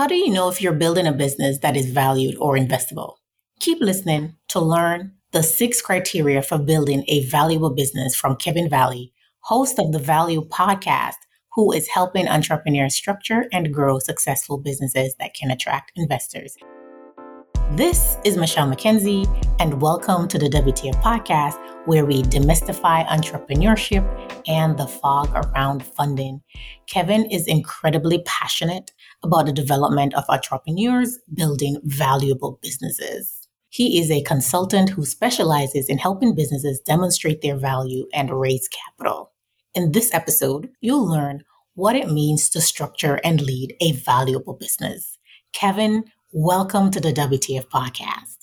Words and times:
How 0.00 0.06
do 0.06 0.14
you 0.14 0.30
know 0.30 0.48
if 0.48 0.62
you're 0.62 0.72
building 0.72 1.06
a 1.06 1.12
business 1.12 1.58
that 1.58 1.76
is 1.76 1.90
valued 1.90 2.34
or 2.38 2.56
investable? 2.56 3.16
Keep 3.58 3.82
listening 3.82 4.34
to 4.48 4.58
learn 4.58 5.12
the 5.32 5.42
six 5.42 5.82
criteria 5.82 6.40
for 6.40 6.56
building 6.56 7.04
a 7.06 7.26
valuable 7.26 7.68
business 7.68 8.16
from 8.16 8.36
Kevin 8.36 8.66
Valley, 8.66 9.12
host 9.40 9.78
of 9.78 9.92
the 9.92 9.98
Value 9.98 10.48
Podcast, 10.48 11.18
who 11.52 11.70
is 11.70 11.86
helping 11.86 12.26
entrepreneurs 12.28 12.94
structure 12.94 13.44
and 13.52 13.74
grow 13.74 13.98
successful 13.98 14.56
businesses 14.56 15.14
that 15.20 15.34
can 15.34 15.50
attract 15.50 15.92
investors. 15.96 16.56
This 17.72 18.16
is 18.24 18.38
Michelle 18.38 18.70
McKenzie, 18.70 19.28
and 19.60 19.82
welcome 19.82 20.28
to 20.28 20.38
the 20.38 20.48
WTF 20.48 21.00
Podcast, 21.02 21.58
where 21.84 22.06
we 22.06 22.22
demystify 22.22 23.06
entrepreneurship 23.06 24.02
and 24.48 24.78
the 24.78 24.86
fog 24.86 25.30
around 25.34 25.84
funding. 25.84 26.40
Kevin 26.86 27.26
is 27.26 27.46
incredibly 27.46 28.22
passionate 28.24 28.92
about 29.22 29.46
the 29.46 29.52
development 29.52 30.14
of 30.14 30.24
entrepreneurs 30.28 31.18
building 31.32 31.78
valuable 31.84 32.58
businesses. 32.62 33.48
He 33.68 34.00
is 34.00 34.10
a 34.10 34.22
consultant 34.22 34.90
who 34.90 35.04
specializes 35.04 35.88
in 35.88 35.98
helping 35.98 36.34
businesses 36.34 36.80
demonstrate 36.80 37.40
their 37.40 37.56
value 37.56 38.06
and 38.12 38.30
raise 38.40 38.68
capital. 38.68 39.32
In 39.74 39.92
this 39.92 40.12
episode, 40.12 40.70
you'll 40.80 41.08
learn 41.08 41.44
what 41.74 41.94
it 41.94 42.10
means 42.10 42.50
to 42.50 42.60
structure 42.60 43.20
and 43.22 43.40
lead 43.40 43.76
a 43.80 43.92
valuable 43.92 44.54
business. 44.54 45.18
Kevin, 45.52 46.04
welcome 46.32 46.90
to 46.90 47.00
the 47.00 47.12
WTF 47.12 47.66
podcast. 47.66 48.38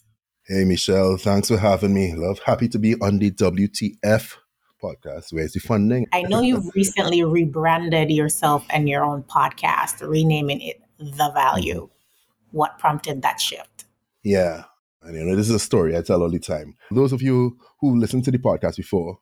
Hey, 0.45 0.63
Michelle, 0.63 1.17
thanks 1.17 1.49
for 1.49 1.57
having 1.57 1.93
me. 1.93 2.15
Love, 2.15 2.39
happy 2.39 2.69
to 2.69 2.79
be 2.79 2.95
on 3.01 3.19
the 3.19 3.31
WTF 3.31 4.35
podcast. 4.81 5.31
Where's 5.31 5.53
the 5.53 5.59
funding? 5.59 6.07
I 6.13 6.23
know 6.23 6.41
you've 6.41 6.69
recently 6.75 7.23
rebranded 7.23 8.11
yourself 8.11 8.65
and 8.69 8.87
your 8.87 9.03
own 9.03 9.23
podcast, 9.23 10.07
renaming 10.07 10.61
it 10.61 10.81
The 10.99 11.31
Value. 11.33 11.83
Mm-hmm. 11.83 12.57
What 12.57 12.79
prompted 12.79 13.21
that 13.21 13.39
shift? 13.39 13.85
Yeah. 14.23 14.65
And 15.01 15.15
you 15.15 15.23
know, 15.23 15.35
this 15.35 15.49
is 15.49 15.55
a 15.55 15.59
story 15.59 15.95
I 15.95 16.01
tell 16.01 16.21
all 16.21 16.29
the 16.29 16.39
time. 16.39 16.75
Those 16.91 17.13
of 17.13 17.21
you 17.21 17.57
who 17.79 17.95
listened 17.95 18.25
to 18.25 18.31
the 18.31 18.39
podcast 18.39 18.77
before, 18.77 19.19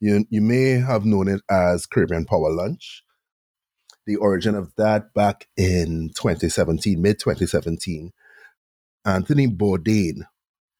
you, 0.00 0.24
you 0.30 0.40
may 0.40 0.70
have 0.70 1.04
known 1.04 1.28
it 1.28 1.42
as 1.50 1.86
Caribbean 1.86 2.24
Power 2.24 2.50
Lunch. 2.50 3.04
The 4.04 4.16
origin 4.16 4.56
of 4.56 4.74
that 4.76 5.14
back 5.14 5.46
in 5.56 6.10
2017, 6.16 7.00
mid 7.00 7.20
2017, 7.20 8.10
Anthony 9.04 9.46
Bourdain, 9.46 10.22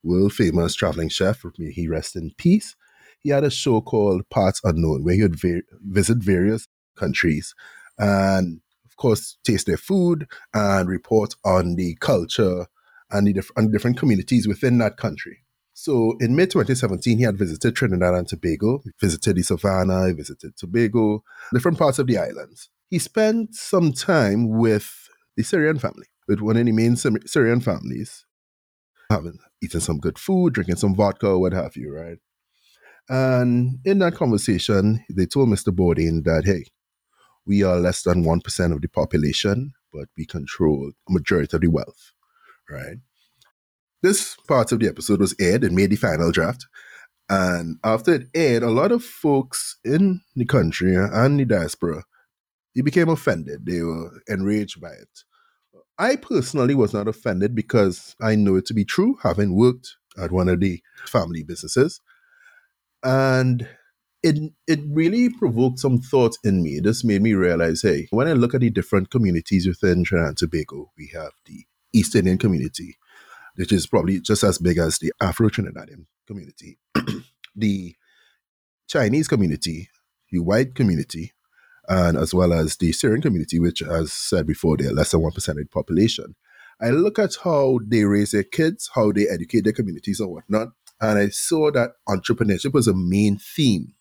world 0.02 0.32
famous 0.32 0.74
traveling 0.74 1.08
chef, 1.08 1.44
may 1.56 1.70
he 1.70 1.86
rest 1.86 2.16
in 2.16 2.32
peace, 2.36 2.74
he 3.22 3.30
had 3.30 3.44
a 3.44 3.50
show 3.50 3.80
called 3.80 4.28
Parts 4.30 4.60
Unknown 4.64 5.04
where 5.04 5.14
he 5.14 5.22
would 5.22 5.38
ver- 5.38 5.62
visit 5.80 6.18
various 6.18 6.68
countries 6.96 7.54
and, 7.98 8.60
of 8.84 8.96
course, 8.96 9.38
taste 9.44 9.66
their 9.66 9.76
food 9.76 10.26
and 10.54 10.88
report 10.88 11.34
on 11.44 11.76
the 11.76 11.96
culture 12.00 12.66
and 13.10 13.26
the, 13.26 13.32
diff- 13.34 13.50
and 13.56 13.72
different 13.72 13.98
communities 13.98 14.48
within 14.48 14.78
that 14.78 14.96
country. 14.96 15.38
So 15.74 16.16
in 16.20 16.36
May 16.36 16.46
2017, 16.46 17.18
he 17.18 17.24
had 17.24 17.38
visited 17.38 17.74
Trinidad 17.74 18.14
and 18.14 18.28
Tobago, 18.28 18.80
he 18.84 18.90
visited 19.00 19.36
the 19.36 19.42
Savannah, 19.42 20.08
he 20.08 20.12
visited 20.12 20.56
Tobago, 20.56 21.24
different 21.52 21.78
parts 21.78 21.98
of 21.98 22.06
the 22.06 22.18
islands. 22.18 22.68
He 22.90 22.98
spent 22.98 23.54
some 23.54 23.92
time 23.92 24.48
with 24.48 25.08
the 25.36 25.42
Syrian 25.42 25.78
family, 25.78 26.06
with 26.28 26.40
one 26.40 26.56
of 26.58 26.66
the 26.66 26.72
main 26.72 26.96
Syrian 26.96 27.60
families, 27.60 28.26
having 29.10 29.38
eaten 29.62 29.80
some 29.80 29.98
good 29.98 30.18
food, 30.18 30.52
drinking 30.52 30.76
some 30.76 30.94
vodka, 30.94 31.38
what 31.38 31.52
have 31.52 31.74
you, 31.76 31.94
right? 31.94 32.18
And 33.08 33.78
in 33.84 33.98
that 33.98 34.14
conversation, 34.14 35.04
they 35.10 35.26
told 35.26 35.48
Mr. 35.48 35.74
Bourdain 35.74 36.24
that, 36.24 36.44
hey, 36.44 36.64
we 37.44 37.62
are 37.62 37.78
less 37.78 38.02
than 38.02 38.24
1% 38.24 38.72
of 38.72 38.80
the 38.80 38.88
population, 38.88 39.72
but 39.92 40.08
we 40.16 40.24
control 40.24 40.92
a 41.08 41.12
majority 41.12 41.56
of 41.56 41.60
the 41.60 41.68
wealth, 41.68 42.12
right? 42.70 42.98
This 44.02 44.36
part 44.48 44.72
of 44.72 44.80
the 44.80 44.88
episode 44.88 45.20
was 45.20 45.34
aired 45.40 45.64
and 45.64 45.74
made 45.74 45.90
the 45.90 45.96
final 45.96 46.30
draft. 46.30 46.66
And 47.28 47.78
after 47.84 48.14
it 48.14 48.28
aired, 48.34 48.62
a 48.62 48.70
lot 48.70 48.92
of 48.92 49.04
folks 49.04 49.78
in 49.84 50.20
the 50.36 50.44
country 50.44 50.94
and 50.96 51.40
the 51.40 51.44
diaspora, 51.44 52.04
they 52.74 52.82
became 52.82 53.08
offended. 53.08 53.66
They 53.66 53.82
were 53.82 54.10
enraged 54.28 54.80
by 54.80 54.90
it. 54.90 55.24
I 55.98 56.16
personally 56.16 56.74
was 56.74 56.92
not 56.92 57.06
offended 57.08 57.54
because 57.54 58.16
I 58.20 58.34
know 58.34 58.56
it 58.56 58.66
to 58.66 58.74
be 58.74 58.84
true, 58.84 59.18
having 59.22 59.54
worked 59.54 59.96
at 60.18 60.32
one 60.32 60.48
of 60.48 60.60
the 60.60 60.80
family 61.06 61.42
businesses. 61.42 62.00
And 63.02 63.68
it 64.22 64.52
it 64.66 64.80
really 64.88 65.28
provoked 65.30 65.80
some 65.80 65.98
thought 65.98 66.36
in 66.44 66.62
me. 66.62 66.80
This 66.80 67.04
made 67.04 67.22
me 67.22 67.34
realize, 67.34 67.82
hey, 67.82 68.06
when 68.10 68.28
I 68.28 68.32
look 68.32 68.54
at 68.54 68.60
the 68.60 68.70
different 68.70 69.10
communities 69.10 69.66
within 69.66 70.04
Trinidad 70.04 70.28
and 70.28 70.38
Tobago, 70.38 70.92
we 70.96 71.10
have 71.14 71.32
the 71.46 71.64
East 71.92 72.14
Indian 72.14 72.38
community, 72.38 72.96
which 73.56 73.72
is 73.72 73.86
probably 73.86 74.20
just 74.20 74.44
as 74.44 74.58
big 74.58 74.78
as 74.78 74.98
the 74.98 75.12
Afro 75.20 75.48
Trinidadian 75.48 76.06
community, 76.26 76.78
the 77.56 77.94
Chinese 78.88 79.26
community, 79.28 79.88
the 80.30 80.38
white 80.38 80.74
community, 80.74 81.32
and 81.88 82.16
as 82.16 82.32
well 82.32 82.52
as 82.52 82.76
the 82.76 82.92
Syrian 82.92 83.22
community, 83.22 83.58
which, 83.58 83.82
as 83.82 84.12
said 84.12 84.46
before, 84.46 84.76
they're 84.76 84.92
less 84.92 85.10
than 85.10 85.20
1% 85.20 85.48
of 85.48 85.56
the 85.56 85.64
population. 85.66 86.36
I 86.80 86.90
look 86.90 87.18
at 87.18 87.36
how 87.42 87.80
they 87.86 88.04
raise 88.04 88.32
their 88.32 88.42
kids, 88.42 88.90
how 88.94 89.12
they 89.12 89.28
educate 89.28 89.64
their 89.64 89.72
communities 89.72 90.20
and 90.20 90.30
whatnot, 90.30 90.68
and 91.02 91.18
I 91.18 91.28
saw 91.28 91.70
that 91.72 91.94
entrepreneurship 92.08 92.72
was 92.72 92.86
a 92.86 92.94
main 92.94 93.36
theme 93.36 93.94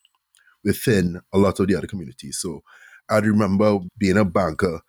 within 0.63 1.19
a 1.33 1.39
lot 1.39 1.59
of 1.59 1.67
the 1.67 1.75
other 1.75 1.87
communities. 1.87 2.37
So 2.39 2.61
I 3.09 3.17
remember 3.17 3.79
being 3.97 4.17
a 4.17 4.23
banker, 4.23 4.81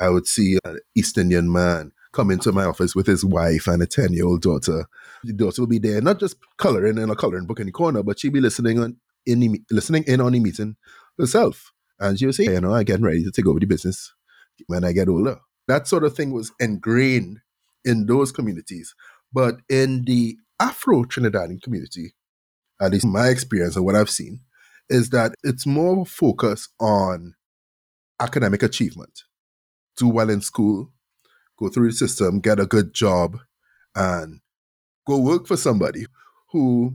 I 0.00 0.08
would 0.08 0.26
see 0.26 0.58
an 0.64 0.80
East 0.96 1.18
Indian 1.18 1.52
man 1.52 1.92
come 2.12 2.30
into 2.30 2.52
my 2.52 2.64
office 2.64 2.94
with 2.94 3.06
his 3.06 3.22
wife 3.22 3.66
and 3.66 3.82
a 3.82 3.86
10 3.86 4.14
year 4.14 4.24
old 4.24 4.40
daughter. 4.40 4.86
The 5.24 5.34
daughter 5.34 5.62
will 5.62 5.68
be 5.68 5.78
there, 5.78 6.00
not 6.00 6.18
just 6.18 6.36
coloring 6.56 6.96
in 6.96 7.10
a 7.10 7.16
coloring 7.16 7.46
book 7.46 7.60
in 7.60 7.66
the 7.66 7.72
corner, 7.72 8.02
but 8.02 8.18
she'd 8.18 8.32
be 8.32 8.40
listening 8.40 8.78
on 8.78 8.96
in 9.26 9.40
the, 9.40 9.62
listening 9.70 10.04
in 10.06 10.22
on 10.22 10.32
the 10.32 10.40
meeting 10.40 10.76
herself. 11.18 11.70
And 12.00 12.18
she 12.18 12.24
would 12.24 12.34
say, 12.34 12.44
you 12.44 12.60
know, 12.60 12.74
I'm 12.74 12.84
getting 12.84 13.04
ready 13.04 13.22
to 13.24 13.30
take 13.30 13.46
over 13.46 13.60
the 13.60 13.66
business 13.66 14.14
when 14.68 14.84
I 14.84 14.92
get 14.92 15.08
older. 15.08 15.38
That 15.66 15.86
sort 15.86 16.04
of 16.04 16.16
thing 16.16 16.32
was 16.32 16.50
ingrained 16.58 17.40
in 17.84 18.06
those 18.06 18.32
communities. 18.32 18.94
But 19.32 19.56
in 19.68 20.04
the 20.06 20.38
Afro 20.60 21.04
Trinidadian 21.04 21.62
community, 21.62 22.14
at 22.80 22.92
least 22.92 23.06
my 23.06 23.28
experience 23.28 23.76
and 23.76 23.84
what 23.84 23.94
I've 23.94 24.10
seen, 24.10 24.40
is 24.88 25.10
that 25.10 25.34
it's 25.42 25.66
more 25.66 26.04
focused 26.06 26.70
on 26.80 27.34
academic 28.20 28.62
achievement. 28.62 29.22
Do 29.96 30.08
well 30.08 30.30
in 30.30 30.40
school, 30.40 30.92
go 31.58 31.68
through 31.68 31.88
the 31.88 31.96
system, 31.96 32.40
get 32.40 32.60
a 32.60 32.66
good 32.66 32.94
job, 32.94 33.38
and 33.94 34.40
go 35.06 35.18
work 35.18 35.46
for 35.46 35.56
somebody 35.56 36.06
who 36.50 36.94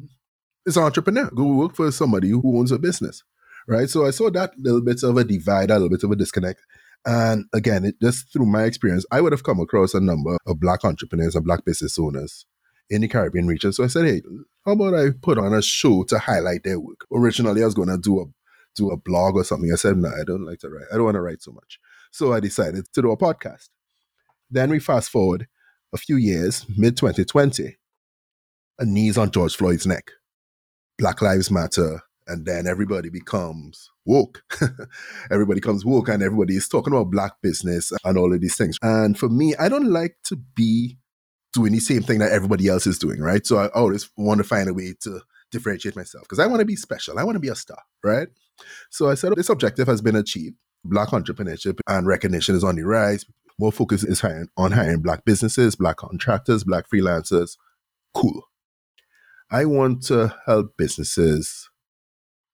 is 0.65 0.77
an 0.77 0.83
entrepreneur. 0.83 1.29
Go 1.31 1.45
work 1.53 1.75
for 1.75 1.91
somebody 1.91 2.29
who 2.29 2.57
owns 2.57 2.71
a 2.71 2.79
business, 2.79 3.23
right? 3.67 3.89
So 3.89 4.05
I 4.05 4.11
saw 4.11 4.29
that 4.31 4.53
little 4.57 4.81
bit 4.81 5.03
of 5.03 5.17
a 5.17 5.23
divide, 5.23 5.69
a 5.69 5.73
little 5.73 5.89
bit 5.89 6.03
of 6.03 6.11
a 6.11 6.15
disconnect. 6.15 6.61
And 7.05 7.45
again, 7.53 7.83
it 7.83 7.95
just 8.01 8.31
through 8.31 8.45
my 8.45 8.63
experience, 8.63 9.05
I 9.11 9.19
would 9.19 9.33
have 9.33 9.43
come 9.43 9.59
across 9.59 9.93
a 9.93 9.99
number 9.99 10.37
of 10.47 10.59
black 10.59 10.85
entrepreneurs 10.85 11.35
and 11.35 11.43
black 11.43 11.65
business 11.65 11.99
owners 11.99 12.45
in 12.93 13.01
the 13.01 13.07
Caribbean 13.07 13.47
region. 13.47 13.73
So 13.73 13.83
I 13.83 13.87
said, 13.87 14.05
hey, 14.05 14.21
how 14.65 14.73
about 14.73 14.93
I 14.93 15.09
put 15.21 15.37
on 15.37 15.53
a 15.53 15.61
show 15.61 16.03
to 16.03 16.19
highlight 16.19 16.63
their 16.63 16.79
work? 16.79 17.05
Originally, 17.11 17.61
I 17.61 17.65
was 17.65 17.73
going 17.73 17.89
to 17.89 17.97
do 17.97 18.21
a 18.21 18.25
do 18.75 18.89
a 18.89 18.97
blog 18.97 19.35
or 19.35 19.43
something. 19.43 19.71
I 19.71 19.75
said, 19.75 19.97
no, 19.97 20.09
I 20.09 20.23
don't 20.25 20.45
like 20.45 20.59
to 20.59 20.69
write. 20.69 20.85
I 20.91 20.95
don't 20.95 21.05
want 21.05 21.15
to 21.15 21.21
write 21.21 21.43
so 21.43 21.51
much. 21.51 21.79
So 22.11 22.33
I 22.33 22.39
decided 22.39 22.91
to 22.91 23.01
do 23.01 23.11
a 23.11 23.17
podcast. 23.17 23.69
Then 24.49 24.71
we 24.71 24.79
fast 24.79 25.09
forward 25.09 25.47
a 25.93 25.97
few 25.97 26.15
years, 26.15 26.65
mid 26.75 26.97
2020, 26.97 27.77
a 28.79 28.85
knees 28.85 29.17
on 29.17 29.31
George 29.31 29.55
Floyd's 29.55 29.85
neck. 29.85 30.11
Black 30.97 31.21
Lives 31.21 31.51
Matter. 31.51 32.01
And 32.25 32.45
then 32.45 32.67
everybody 32.67 33.09
becomes 33.09 33.89
woke. 34.05 34.43
everybody 35.31 35.59
comes 35.59 35.83
woke 35.83 36.07
and 36.07 36.23
everybody 36.23 36.55
is 36.55 36.69
talking 36.69 36.93
about 36.93 37.11
black 37.11 37.33
business 37.41 37.91
and 38.05 38.17
all 38.17 38.33
of 38.33 38.39
these 38.41 38.55
things. 38.55 38.77
And 38.81 39.17
for 39.17 39.27
me, 39.27 39.55
I 39.57 39.67
don't 39.67 39.91
like 39.91 40.15
to 40.25 40.37
be 40.37 40.97
doing 41.53 41.71
the 41.71 41.79
same 41.79 42.01
thing 42.01 42.19
that 42.19 42.31
everybody 42.31 42.67
else 42.67 42.85
is 42.87 42.99
doing, 42.99 43.21
right? 43.21 43.45
So 43.45 43.57
I 43.57 43.67
oh, 43.67 43.83
always 43.83 44.09
want 44.17 44.39
to 44.39 44.43
find 44.43 44.67
a 44.67 44.73
way 44.73 44.93
to 45.01 45.21
differentiate 45.51 45.95
myself 45.95 46.23
because 46.23 46.39
I 46.39 46.47
want 46.47 46.59
to 46.59 46.65
be 46.65 46.75
special. 46.75 47.19
I 47.19 47.23
want 47.23 47.35
to 47.35 47.39
be 47.39 47.47
a 47.47 47.55
star, 47.55 47.77
right? 48.03 48.27
So 48.89 49.09
I 49.09 49.15
said 49.15 49.33
this 49.35 49.49
objective 49.49 49.87
has 49.87 50.01
been 50.01 50.15
achieved. 50.15 50.55
Black 50.83 51.09
entrepreneurship 51.09 51.79
and 51.87 52.07
recognition 52.07 52.55
is 52.55 52.63
on 52.63 52.75
the 52.75 52.83
rise. 52.83 53.25
More 53.59 53.71
focus 53.71 54.03
is 54.03 54.19
hiring, 54.19 54.49
on 54.57 54.71
hiring 54.71 55.01
black 55.01 55.23
businesses, 55.25 55.75
black 55.75 55.97
contractors, 55.97 56.63
black 56.63 56.89
freelancers. 56.89 57.55
Cool. 58.13 58.43
I 59.51 59.65
want 59.65 60.03
to 60.07 60.35
help 60.45 60.75
businesses 60.77 61.69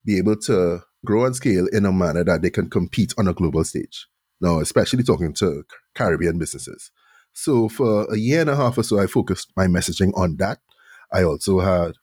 be 0.05 0.17
able 0.17 0.35
to 0.35 0.81
grow 1.05 1.25
and 1.25 1.35
scale 1.35 1.67
in 1.67 1.85
a 1.85 1.91
manner 1.91 2.23
that 2.25 2.41
they 2.41 2.49
can 2.49 2.69
compete 2.69 3.13
on 3.17 3.27
a 3.27 3.33
global 3.33 3.63
stage. 3.63 4.07
Now, 4.41 4.59
especially 4.59 5.03
talking 5.03 5.33
to 5.35 5.63
Caribbean 5.95 6.37
businesses. 6.37 6.91
So 7.33 7.69
for 7.69 8.05
a 8.11 8.17
year 8.17 8.41
and 8.41 8.49
a 8.49 8.55
half 8.55 8.77
or 8.77 8.83
so, 8.83 8.99
I 8.99 9.07
focused 9.07 9.51
my 9.55 9.67
messaging 9.67 10.11
on 10.15 10.37
that. 10.37 10.59
I 11.11 11.23
also 11.23 11.59
had 11.59 11.93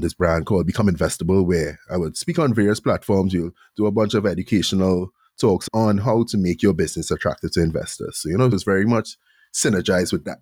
this 0.00 0.14
brand 0.14 0.46
called 0.46 0.66
Become 0.66 0.88
Investable, 0.88 1.46
where 1.46 1.78
I 1.90 1.96
would 1.96 2.16
speak 2.16 2.38
on 2.38 2.54
various 2.54 2.80
platforms. 2.80 3.32
You'll 3.32 3.52
do 3.76 3.86
a 3.86 3.92
bunch 3.92 4.14
of 4.14 4.26
educational 4.26 5.10
talks 5.40 5.68
on 5.72 5.98
how 5.98 6.24
to 6.24 6.36
make 6.36 6.62
your 6.62 6.74
business 6.74 7.10
attractive 7.10 7.52
to 7.52 7.62
investors. 7.62 8.18
So, 8.18 8.28
you 8.28 8.36
know, 8.36 8.46
it 8.46 8.52
was 8.52 8.64
very 8.64 8.84
much 8.84 9.16
synergize 9.54 10.12
with 10.12 10.24
that. 10.24 10.38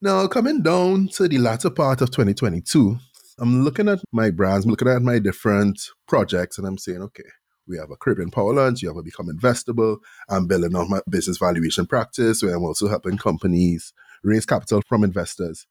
Now, 0.00 0.26
coming 0.26 0.62
down 0.62 1.08
to 1.14 1.28
the 1.28 1.38
latter 1.38 1.70
part 1.70 2.00
of 2.00 2.10
2022, 2.10 2.96
I'm 3.38 3.64
looking 3.64 3.88
at 3.88 4.00
my 4.12 4.30
brands, 4.30 4.64
I'm 4.64 4.70
looking 4.70 4.88
at 4.88 5.02
my 5.02 5.18
different 5.18 5.80
projects, 6.06 6.58
and 6.58 6.66
I'm 6.66 6.78
saying, 6.78 7.02
okay, 7.02 7.24
we 7.66 7.78
have 7.78 7.90
a 7.90 7.96
Caribbean 7.96 8.30
Power 8.30 8.54
Lunch, 8.54 8.82
you 8.82 8.88
have 8.88 8.96
a 8.96 9.02
Become 9.02 9.28
Investable. 9.28 9.98
I'm 10.28 10.46
building 10.46 10.74
on 10.74 10.90
my 10.90 11.00
business 11.08 11.38
valuation 11.38 11.86
practice 11.86 12.42
where 12.42 12.54
I'm 12.54 12.64
also 12.64 12.88
helping 12.88 13.18
companies 13.18 13.92
raise 14.22 14.46
capital 14.46 14.82
from 14.86 15.04
investors. 15.04 15.66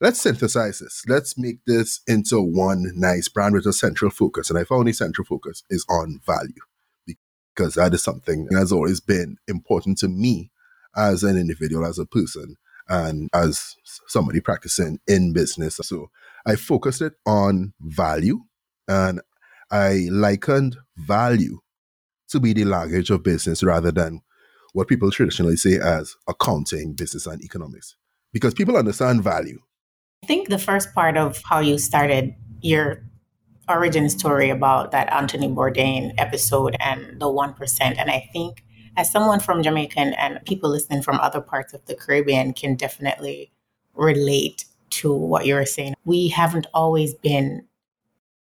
Let's 0.00 0.20
synthesize 0.20 0.78
this. 0.78 1.02
Let's 1.08 1.36
make 1.36 1.64
this 1.66 2.00
into 2.06 2.40
one 2.40 2.92
nice 2.94 3.28
brand 3.28 3.54
with 3.54 3.66
a 3.66 3.72
central 3.72 4.10
focus. 4.10 4.48
And 4.48 4.58
I 4.58 4.64
found 4.64 4.94
central 4.94 5.24
focus 5.24 5.64
is 5.70 5.84
on 5.88 6.20
value 6.24 6.52
because 7.06 7.74
that 7.74 7.92
is 7.94 8.02
something 8.02 8.46
that 8.50 8.58
has 8.58 8.70
always 8.70 9.00
been 9.00 9.36
important 9.48 9.98
to 9.98 10.08
me 10.08 10.52
as 10.96 11.24
an 11.24 11.36
individual, 11.36 11.84
as 11.84 11.98
a 11.98 12.06
person, 12.06 12.56
and 12.88 13.28
as 13.34 13.74
somebody 14.06 14.40
practicing 14.40 15.00
in 15.08 15.32
business. 15.32 15.80
So 15.82 16.10
I 16.46 16.54
focused 16.54 17.02
it 17.02 17.14
on 17.26 17.74
value 17.80 18.40
and 18.86 19.20
I 19.70 20.08
likened 20.10 20.76
value 20.96 21.58
to 22.28 22.40
be 22.40 22.52
the 22.52 22.64
language 22.64 23.10
of 23.10 23.22
business 23.22 23.62
rather 23.62 23.90
than 23.90 24.22
what 24.72 24.88
people 24.88 25.10
traditionally 25.10 25.56
say 25.56 25.78
as 25.78 26.14
accounting, 26.28 26.94
business, 26.94 27.26
and 27.26 27.42
economics. 27.42 27.96
Because 28.32 28.54
people 28.54 28.76
understand 28.76 29.24
value. 29.24 29.58
I 30.22 30.26
think 30.26 30.48
the 30.48 30.58
first 30.58 30.94
part 30.94 31.16
of 31.16 31.40
how 31.44 31.60
you 31.60 31.78
started 31.78 32.34
your 32.60 33.02
origin 33.68 34.08
story 34.08 34.50
about 34.50 34.90
that 34.90 35.12
Anthony 35.12 35.48
Bourdain 35.48 36.12
episode 36.18 36.76
and 36.80 37.20
the 37.20 37.26
1%. 37.26 37.80
And 37.80 38.10
I 38.10 38.28
think 38.32 38.64
as 38.96 39.10
someone 39.10 39.40
from 39.40 39.62
Jamaica 39.62 40.00
and 40.00 40.40
people 40.44 40.70
listening 40.70 41.02
from 41.02 41.20
other 41.20 41.40
parts 41.40 41.72
of 41.72 41.84
the 41.86 41.94
Caribbean 41.94 42.52
can 42.52 42.74
definitely 42.74 43.52
relate 43.94 44.64
to 44.90 45.12
what 45.12 45.46
you're 45.46 45.66
saying. 45.66 45.94
We 46.04 46.28
haven't 46.28 46.66
always 46.74 47.14
been 47.14 47.66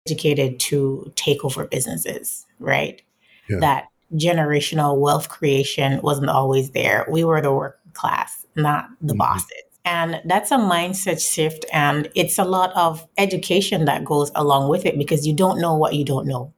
educated 0.05 0.59
to 0.59 1.11
take 1.15 1.43
over 1.43 1.65
businesses, 1.65 2.45
right? 2.59 3.01
Yeah. 3.49 3.59
That 3.59 3.87
generational 4.13 4.99
wealth 4.99 5.29
creation 5.29 5.99
wasn't 6.01 6.29
always 6.29 6.71
there. 6.71 7.05
We 7.09 7.23
were 7.23 7.41
the 7.41 7.51
working 7.51 7.91
class, 7.93 8.45
not 8.55 8.87
the 9.01 9.13
mm-hmm. 9.13 9.17
bosses. 9.17 9.49
And 9.83 10.19
that's 10.25 10.51
a 10.51 10.57
mindset 10.57 11.21
shift. 11.21 11.65
And 11.71 12.09
it's 12.15 12.39
a 12.39 12.43
lot 12.43 12.75
of 12.75 13.07
education 13.17 13.85
that 13.85 14.03
goes 14.03 14.31
along 14.35 14.69
with 14.69 14.85
it 14.85 14.97
because 14.97 15.27
you 15.27 15.33
don't 15.33 15.59
know 15.59 15.75
what 15.75 15.93
you 15.93 16.03
don't 16.03 16.25
know. 16.25 16.53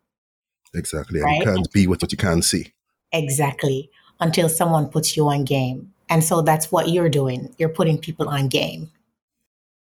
Exactly. 0.74 1.20
Right? 1.20 1.36
And 1.36 1.46
you 1.46 1.54
can't 1.54 1.72
be 1.74 1.88
with 1.88 2.02
what 2.02 2.12
you 2.12 2.18
can't 2.18 2.44
see. 2.44 2.74
Exactly. 3.12 3.90
Until 4.20 4.48
someone 4.48 4.88
puts 4.88 5.18
you 5.18 5.28
on 5.28 5.44
game. 5.44 5.94
And 6.10 6.24
so 6.24 6.42
that's 6.42 6.72
what 6.72 6.90
you're 6.90 7.10
doing. 7.10 7.54
You're 7.58 7.70
putting 7.70 7.98
people 7.98 8.30
on 8.30 8.48
game. 8.48 8.90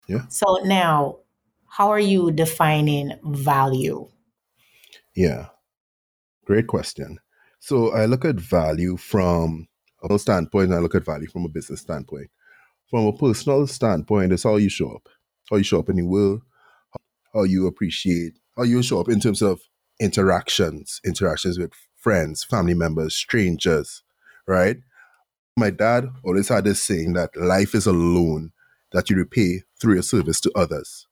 Yeah. 0.08 0.26
So 0.30 0.60
now, 0.64 1.18
how 1.76 1.90
are 1.90 2.00
you 2.00 2.30
defining 2.30 3.14
value? 3.24 4.08
Yeah. 5.16 5.48
Great 6.46 6.68
question. 6.68 7.18
So 7.60 7.92
I 7.92 8.06
look 8.06 8.26
at 8.26 8.36
value 8.36 8.96
from 8.96 9.68
a 10.08 10.20
standpoint, 10.20 10.66
and 10.66 10.76
I 10.76 10.80
look 10.80 10.94
at 10.94 11.04
value 11.04 11.28
from 11.28 11.46
a 11.46 11.50
business 11.50 11.82
standpoint. 11.82 12.30
From 12.92 13.08
a 13.08 13.14
personal 13.14 13.66
standpoint, 13.66 14.34
it's 14.34 14.44
how 14.44 14.58
you 14.58 14.70
show 14.70 14.92
up, 14.92 15.10
how 15.50 15.56
you 15.58 15.64
show 15.64 15.80
up 15.80 15.90
in 15.90 15.96
the 15.96 16.04
world, 16.04 16.44
how 17.34 17.42
you 17.42 17.66
appreciate, 17.66 18.38
how 18.56 18.62
you 18.64 18.84
show 18.84 19.00
up 19.00 19.10
in 19.10 19.20
terms 19.20 19.42
of 19.42 19.60
interactions, 20.00 21.02
interactions 21.04 21.58
with 21.58 21.72
friends, 21.98 22.44
family 22.44 22.76
members, 22.76 23.16
strangers, 23.16 24.04
right? 24.48 24.78
My 25.58 25.72
dad 25.72 26.06
always 26.24 26.50
had 26.50 26.66
this 26.66 26.84
saying 26.84 27.14
that 27.14 27.36
life 27.36 27.74
is 27.74 27.88
a 27.88 27.94
loan 27.94 28.52
that 28.92 29.10
you 29.10 29.16
repay 29.16 29.64
through 29.82 29.96
your 29.96 30.04
service 30.04 30.40
to 30.42 30.52
others, 30.54 31.08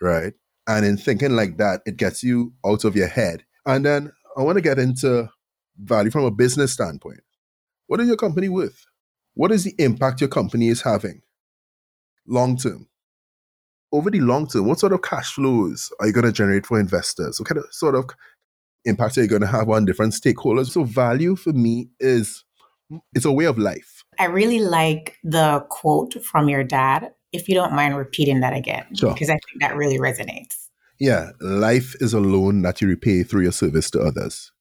right? 0.00 0.32
And 0.66 0.84
in 0.84 0.96
thinking 0.96 1.36
like 1.36 1.56
that, 1.58 1.80
it 1.86 1.96
gets 1.96 2.22
you 2.22 2.52
out 2.64 2.84
of 2.84 2.96
your 2.96 3.08
head. 3.08 3.44
And 3.66 3.84
then 3.84 4.12
I 4.36 4.42
want 4.42 4.56
to 4.56 4.62
get 4.62 4.78
into 4.78 5.30
value 5.78 6.10
from 6.10 6.24
a 6.24 6.30
business 6.30 6.72
standpoint. 6.72 7.20
What 7.86 8.00
is 8.00 8.08
your 8.08 8.16
company 8.16 8.48
worth? 8.48 8.86
What 9.34 9.52
is 9.52 9.64
the 9.64 9.74
impact 9.78 10.20
your 10.20 10.28
company 10.28 10.68
is 10.68 10.82
having 10.82 11.22
long 12.26 12.56
term? 12.56 12.88
Over 13.92 14.10
the 14.10 14.20
long 14.20 14.46
term, 14.46 14.66
what 14.66 14.78
sort 14.78 14.92
of 14.92 15.02
cash 15.02 15.32
flows 15.32 15.90
are 15.98 16.06
you 16.06 16.12
going 16.12 16.26
to 16.26 16.32
generate 16.32 16.66
for 16.66 16.78
investors? 16.78 17.40
What 17.40 17.48
kind 17.48 17.58
of 17.58 17.64
sort 17.72 17.96
of 17.96 18.10
impact 18.84 19.18
are 19.18 19.22
you 19.22 19.28
going 19.28 19.42
to 19.42 19.48
have 19.48 19.68
on 19.68 19.84
different 19.84 20.12
stakeholders? 20.12 20.70
So 20.70 20.84
value 20.84 21.34
for 21.34 21.52
me 21.52 21.88
is 21.98 22.44
it's 23.14 23.24
a 23.24 23.32
way 23.32 23.46
of 23.46 23.58
life. 23.58 24.04
I 24.18 24.26
really 24.26 24.60
like 24.60 25.16
the 25.24 25.66
quote 25.68 26.22
from 26.22 26.48
your 26.48 26.64
dad. 26.64 27.12
If 27.32 27.48
you 27.48 27.54
don't 27.54 27.72
mind 27.72 27.96
repeating 27.96 28.40
that 28.40 28.54
again, 28.54 28.84
sure. 28.94 29.12
because 29.12 29.30
I 29.30 29.34
think 29.34 29.60
that 29.60 29.76
really 29.76 29.98
resonates. 29.98 30.68
Yeah, 30.98 31.30
life 31.40 31.94
is 32.00 32.12
a 32.12 32.20
loan 32.20 32.62
that 32.62 32.80
you 32.80 32.88
repay 32.88 33.22
through 33.22 33.42
your 33.42 33.52
service 33.52 33.90
to 33.92 34.00
others. 34.00 34.52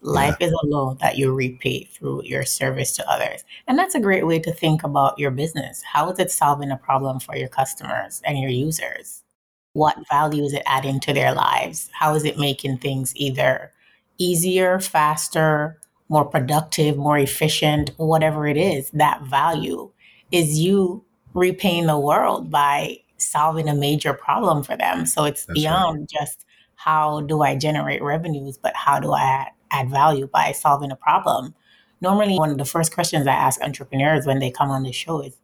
Life 0.00 0.36
yeah. 0.40 0.48
is 0.48 0.52
a 0.52 0.66
loan 0.66 0.98
that 1.00 1.16
you 1.16 1.32
repay 1.34 1.84
through 1.84 2.22
your 2.24 2.44
service 2.44 2.94
to 2.96 3.10
others. 3.10 3.44
And 3.66 3.78
that's 3.78 3.94
a 3.94 4.00
great 4.00 4.26
way 4.26 4.38
to 4.40 4.52
think 4.52 4.84
about 4.84 5.18
your 5.18 5.30
business. 5.30 5.82
How 5.82 6.10
is 6.10 6.18
it 6.18 6.30
solving 6.30 6.70
a 6.70 6.76
problem 6.76 7.18
for 7.18 7.36
your 7.36 7.48
customers 7.48 8.22
and 8.24 8.38
your 8.38 8.50
users? 8.50 9.24
What 9.72 9.96
value 10.08 10.44
is 10.44 10.52
it 10.52 10.62
adding 10.66 11.00
to 11.00 11.12
their 11.12 11.34
lives? 11.34 11.90
How 11.92 12.14
is 12.14 12.24
it 12.24 12.38
making 12.38 12.78
things 12.78 13.12
either 13.16 13.72
easier, 14.18 14.78
faster, 14.80 15.80
more 16.08 16.24
productive, 16.24 16.96
more 16.96 17.18
efficient, 17.18 17.90
whatever 17.96 18.46
it 18.46 18.56
is, 18.56 18.90
that 18.90 19.22
value 19.22 19.90
is 20.30 20.58
you 20.58 21.04
repaying 21.34 21.86
the 21.86 21.98
world 21.98 22.50
by 22.50 22.98
solving 23.16 23.68
a 23.68 23.74
major 23.74 24.12
problem 24.12 24.62
for 24.62 24.76
them. 24.76 25.06
So 25.06 25.24
it's 25.24 25.44
That's 25.44 25.58
beyond 25.58 26.00
right. 26.00 26.08
just 26.08 26.44
how 26.76 27.22
do 27.22 27.42
I 27.42 27.56
generate 27.56 28.02
revenues, 28.02 28.56
but 28.56 28.74
how 28.74 29.00
do 29.00 29.12
I 29.12 29.22
add, 29.22 29.48
add 29.70 29.90
value 29.90 30.28
by 30.28 30.52
solving 30.52 30.92
a 30.92 30.96
problem? 30.96 31.54
Normally, 32.00 32.36
one 32.36 32.50
of 32.50 32.58
the 32.58 32.64
first 32.64 32.94
questions 32.94 33.26
I 33.26 33.32
ask 33.32 33.60
entrepreneurs 33.60 34.24
when 34.24 34.38
they 34.38 34.52
come 34.52 34.70
on 34.70 34.84
the 34.84 34.92
show 34.92 35.20
is, 35.20 35.36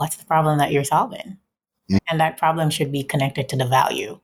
What's 0.00 0.16
the 0.16 0.24
problem 0.24 0.56
that 0.56 0.72
you're 0.72 0.82
solving? 0.82 1.36
Mm-hmm. 1.90 1.96
And 2.08 2.20
that 2.20 2.38
problem 2.38 2.70
should 2.70 2.90
be 2.90 3.02
connected 3.02 3.50
to 3.50 3.56
the 3.56 3.66
value 3.66 4.18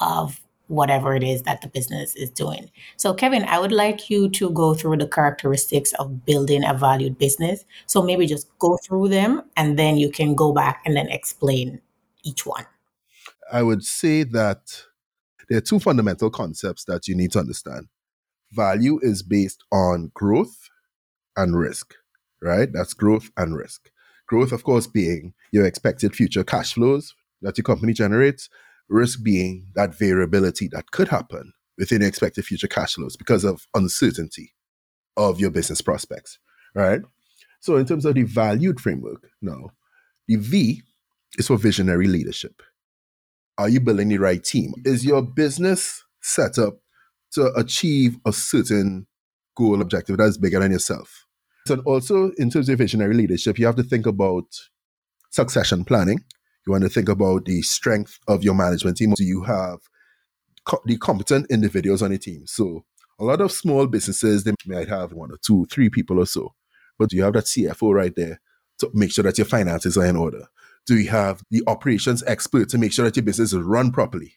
of 0.00 0.40
whatever 0.74 1.14
it 1.14 1.22
is 1.22 1.42
that 1.42 1.60
the 1.62 1.68
business 1.68 2.14
is 2.14 2.30
doing. 2.30 2.70
So, 2.96 3.14
Kevin, 3.14 3.44
I 3.44 3.58
would 3.58 3.72
like 3.72 4.10
you 4.10 4.28
to 4.30 4.50
go 4.50 4.74
through 4.74 4.98
the 4.98 5.08
characteristics 5.08 5.92
of 5.94 6.24
building 6.24 6.64
a 6.64 6.74
valued 6.74 7.18
business. 7.18 7.64
So, 7.86 8.02
maybe 8.02 8.26
just 8.26 8.48
go 8.58 8.76
through 8.84 9.08
them 9.08 9.42
and 9.56 9.78
then 9.78 9.96
you 9.96 10.10
can 10.10 10.34
go 10.34 10.52
back 10.52 10.82
and 10.84 10.96
then 10.96 11.08
explain 11.08 11.80
each 12.22 12.46
one. 12.46 12.66
I 13.52 13.62
would 13.62 13.84
say 13.84 14.22
that 14.24 14.84
there 15.48 15.58
are 15.58 15.62
two 15.62 15.78
fundamental 15.78 16.30
concepts 16.30 16.84
that 16.84 17.06
you 17.06 17.14
need 17.14 17.32
to 17.32 17.38
understand. 17.38 17.88
Value 18.52 18.98
is 19.02 19.22
based 19.22 19.64
on 19.72 20.10
growth 20.14 20.70
and 21.36 21.56
risk, 21.56 21.94
right? 22.40 22.72
That's 22.72 22.94
growth 22.94 23.30
and 23.36 23.56
risk. 23.56 23.90
Growth, 24.26 24.52
of 24.52 24.64
course, 24.64 24.86
being 24.86 25.34
your 25.52 25.66
expected 25.66 26.14
future 26.14 26.44
cash 26.44 26.74
flows 26.74 27.14
that 27.42 27.58
your 27.58 27.62
company 27.62 27.92
generates, 27.92 28.48
risk 28.88 29.22
being 29.22 29.66
that 29.74 29.94
variability 29.94 30.68
that 30.68 30.90
could 30.90 31.08
happen 31.08 31.52
within 31.78 32.02
expected 32.02 32.44
future 32.44 32.68
cash 32.68 32.94
flows 32.94 33.16
because 33.16 33.44
of 33.44 33.66
uncertainty 33.74 34.52
of 35.16 35.40
your 35.40 35.50
business 35.50 35.80
prospects, 35.80 36.38
right? 36.74 37.00
So, 37.60 37.76
in 37.76 37.86
terms 37.86 38.04
of 38.04 38.14
the 38.14 38.24
valued 38.24 38.80
framework, 38.80 39.28
now, 39.40 39.70
the 40.28 40.36
V 40.36 40.82
is 41.38 41.46
for 41.46 41.56
visionary 41.56 42.06
leadership. 42.06 42.62
Are 43.56 43.68
you 43.68 43.80
building 43.80 44.08
the 44.08 44.18
right 44.18 44.42
team? 44.42 44.72
Is 44.84 45.04
your 45.04 45.22
business 45.22 46.02
set 46.20 46.58
up 46.58 46.74
to 47.32 47.52
achieve 47.56 48.16
a 48.26 48.32
certain 48.32 49.06
goal 49.56 49.80
objective 49.80 50.16
that's 50.16 50.36
bigger 50.36 50.60
than 50.60 50.72
yourself? 50.72 51.26
So, 51.66 51.80
also 51.86 52.32
in 52.36 52.50
terms 52.50 52.68
of 52.68 52.78
visionary 52.78 53.14
leadership, 53.14 53.58
you 53.58 53.66
have 53.66 53.76
to 53.76 53.82
think 53.82 54.06
about 54.06 54.44
succession 55.30 55.84
planning 55.84 56.20
you 56.66 56.72
want 56.72 56.84
to 56.84 56.90
think 56.90 57.08
about 57.08 57.44
the 57.44 57.62
strength 57.62 58.18
of 58.26 58.42
your 58.42 58.54
management 58.54 58.96
team. 58.96 59.14
So 59.16 59.24
you 59.24 59.42
have 59.44 59.80
co- 60.64 60.82
the 60.84 60.96
competent 60.96 61.46
individuals 61.50 62.02
on 62.02 62.10
your 62.10 62.18
team. 62.18 62.46
So 62.46 62.84
a 63.18 63.24
lot 63.24 63.40
of 63.40 63.52
small 63.52 63.86
businesses, 63.86 64.44
they 64.44 64.54
might 64.66 64.88
have 64.88 65.12
one 65.12 65.30
or 65.30 65.36
two, 65.36 65.66
three 65.66 65.88
people 65.88 66.18
or 66.18 66.26
so. 66.26 66.54
But 66.98 67.10
do 67.10 67.16
you 67.16 67.24
have 67.24 67.34
that 67.34 67.44
CFO 67.44 67.94
right 67.94 68.14
there 68.14 68.40
to 68.78 68.90
make 68.94 69.12
sure 69.12 69.24
that 69.24 69.38
your 69.38 69.46
finances 69.46 69.96
are 69.96 70.06
in 70.06 70.16
order? 70.16 70.46
Do 70.86 70.96
you 70.96 71.10
have 71.10 71.42
the 71.50 71.62
operations 71.66 72.22
expert 72.26 72.68
to 72.70 72.78
make 72.78 72.92
sure 72.92 73.04
that 73.04 73.16
your 73.16 73.24
business 73.24 73.52
is 73.52 73.58
run 73.58 73.90
properly? 73.90 74.34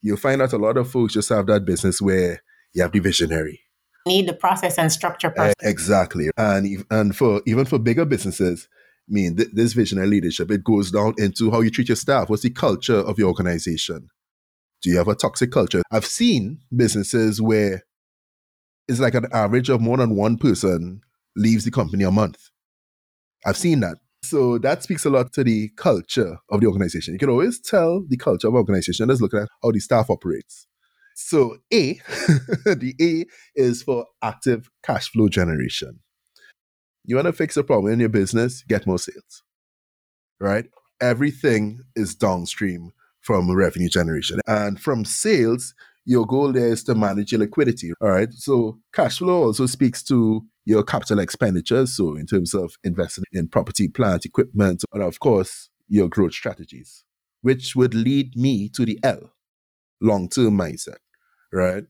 You'll 0.00 0.16
find 0.16 0.40
out 0.40 0.52
a 0.52 0.58
lot 0.58 0.76
of 0.76 0.90
folks 0.90 1.14
just 1.14 1.28
have 1.30 1.46
that 1.46 1.64
business 1.64 2.00
where 2.00 2.42
you 2.72 2.82
have 2.82 2.92
the 2.92 3.00
visionary. 3.00 3.60
Need 4.06 4.28
the 4.28 4.34
process 4.34 4.78
and 4.78 4.92
structure 4.92 5.30
person. 5.30 5.54
Exactly. 5.62 6.30
And, 6.36 6.84
and 6.90 7.16
for 7.16 7.42
even 7.46 7.64
for 7.64 7.78
bigger 7.78 8.04
businesses, 8.04 8.68
mean, 9.08 9.36
th- 9.36 9.50
this 9.52 9.72
visionary 9.72 10.08
leadership, 10.08 10.50
it 10.50 10.64
goes 10.64 10.90
down 10.90 11.14
into 11.18 11.50
how 11.50 11.60
you 11.60 11.70
treat 11.70 11.88
your 11.88 11.96
staff. 11.96 12.28
What's 12.28 12.42
the 12.42 12.50
culture 12.50 12.98
of 12.98 13.18
your 13.18 13.28
organization? 13.28 14.08
Do 14.82 14.90
you 14.90 14.98
have 14.98 15.08
a 15.08 15.14
toxic 15.14 15.50
culture? 15.50 15.82
I've 15.90 16.06
seen 16.06 16.60
businesses 16.74 17.42
where 17.42 17.82
it's 18.86 19.00
like 19.00 19.14
an 19.14 19.26
average 19.32 19.68
of 19.68 19.80
more 19.80 19.96
than 19.96 20.16
one 20.16 20.38
person 20.38 21.00
leaves 21.36 21.64
the 21.64 21.70
company 21.70 22.04
a 22.04 22.10
month. 22.10 22.50
I've 23.44 23.56
seen 23.56 23.80
that. 23.80 23.98
So 24.24 24.58
that 24.58 24.82
speaks 24.82 25.04
a 25.04 25.10
lot 25.10 25.32
to 25.34 25.44
the 25.44 25.68
culture 25.76 26.38
of 26.50 26.60
the 26.60 26.66
organization. 26.66 27.14
You 27.14 27.18
can 27.18 27.30
always 27.30 27.60
tell 27.60 28.04
the 28.08 28.16
culture 28.16 28.48
of 28.48 28.54
an 28.54 28.58
organization 28.58 29.08
just 29.08 29.22
looking 29.22 29.40
at 29.40 29.48
how 29.62 29.70
the 29.70 29.80
staff 29.80 30.10
operates. 30.10 30.66
So 31.14 31.56
A, 31.72 31.94
the 32.64 32.94
A 33.00 33.24
is 33.54 33.82
for 33.82 34.06
active 34.22 34.70
cash 34.84 35.10
flow 35.10 35.28
generation. 35.28 36.00
You 37.08 37.16
want 37.16 37.24
to 37.24 37.32
fix 37.32 37.56
a 37.56 37.64
problem 37.64 37.94
in 37.94 38.00
your 38.00 38.10
business, 38.10 38.62
get 38.68 38.86
more 38.86 38.98
sales. 38.98 39.42
Right? 40.38 40.66
Everything 41.00 41.80
is 41.96 42.14
downstream 42.14 42.90
from 43.22 43.50
revenue 43.50 43.88
generation. 43.88 44.40
And 44.46 44.78
from 44.78 45.06
sales, 45.06 45.72
your 46.04 46.26
goal 46.26 46.52
there 46.52 46.68
is 46.68 46.84
to 46.84 46.94
manage 46.94 47.32
your 47.32 47.38
liquidity. 47.38 47.92
All 48.02 48.10
right. 48.10 48.30
So 48.34 48.78
cash 48.92 49.18
flow 49.18 49.44
also 49.44 49.64
speaks 49.64 50.02
to 50.04 50.44
your 50.66 50.82
capital 50.82 51.18
expenditures. 51.18 51.96
So 51.96 52.14
in 52.14 52.26
terms 52.26 52.52
of 52.52 52.74
investing 52.84 53.24
in 53.32 53.48
property, 53.48 53.88
plant, 53.88 54.26
equipment, 54.26 54.84
and 54.92 55.02
of 55.02 55.18
course, 55.18 55.70
your 55.88 56.08
growth 56.08 56.34
strategies, 56.34 57.04
which 57.40 57.74
would 57.74 57.94
lead 57.94 58.36
me 58.36 58.68
to 58.74 58.84
the 58.84 58.98
L, 59.02 59.32
long-term 60.02 60.58
mindset, 60.58 60.98
right? 61.54 61.84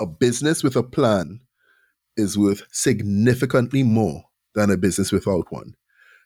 A 0.00 0.06
business 0.06 0.62
with 0.62 0.76
a 0.76 0.84
plan 0.84 1.40
is 2.16 2.38
worth 2.38 2.62
significantly 2.70 3.82
more 3.82 4.24
than 4.54 4.70
a 4.70 4.76
business 4.76 5.12
without 5.12 5.50
one. 5.50 5.74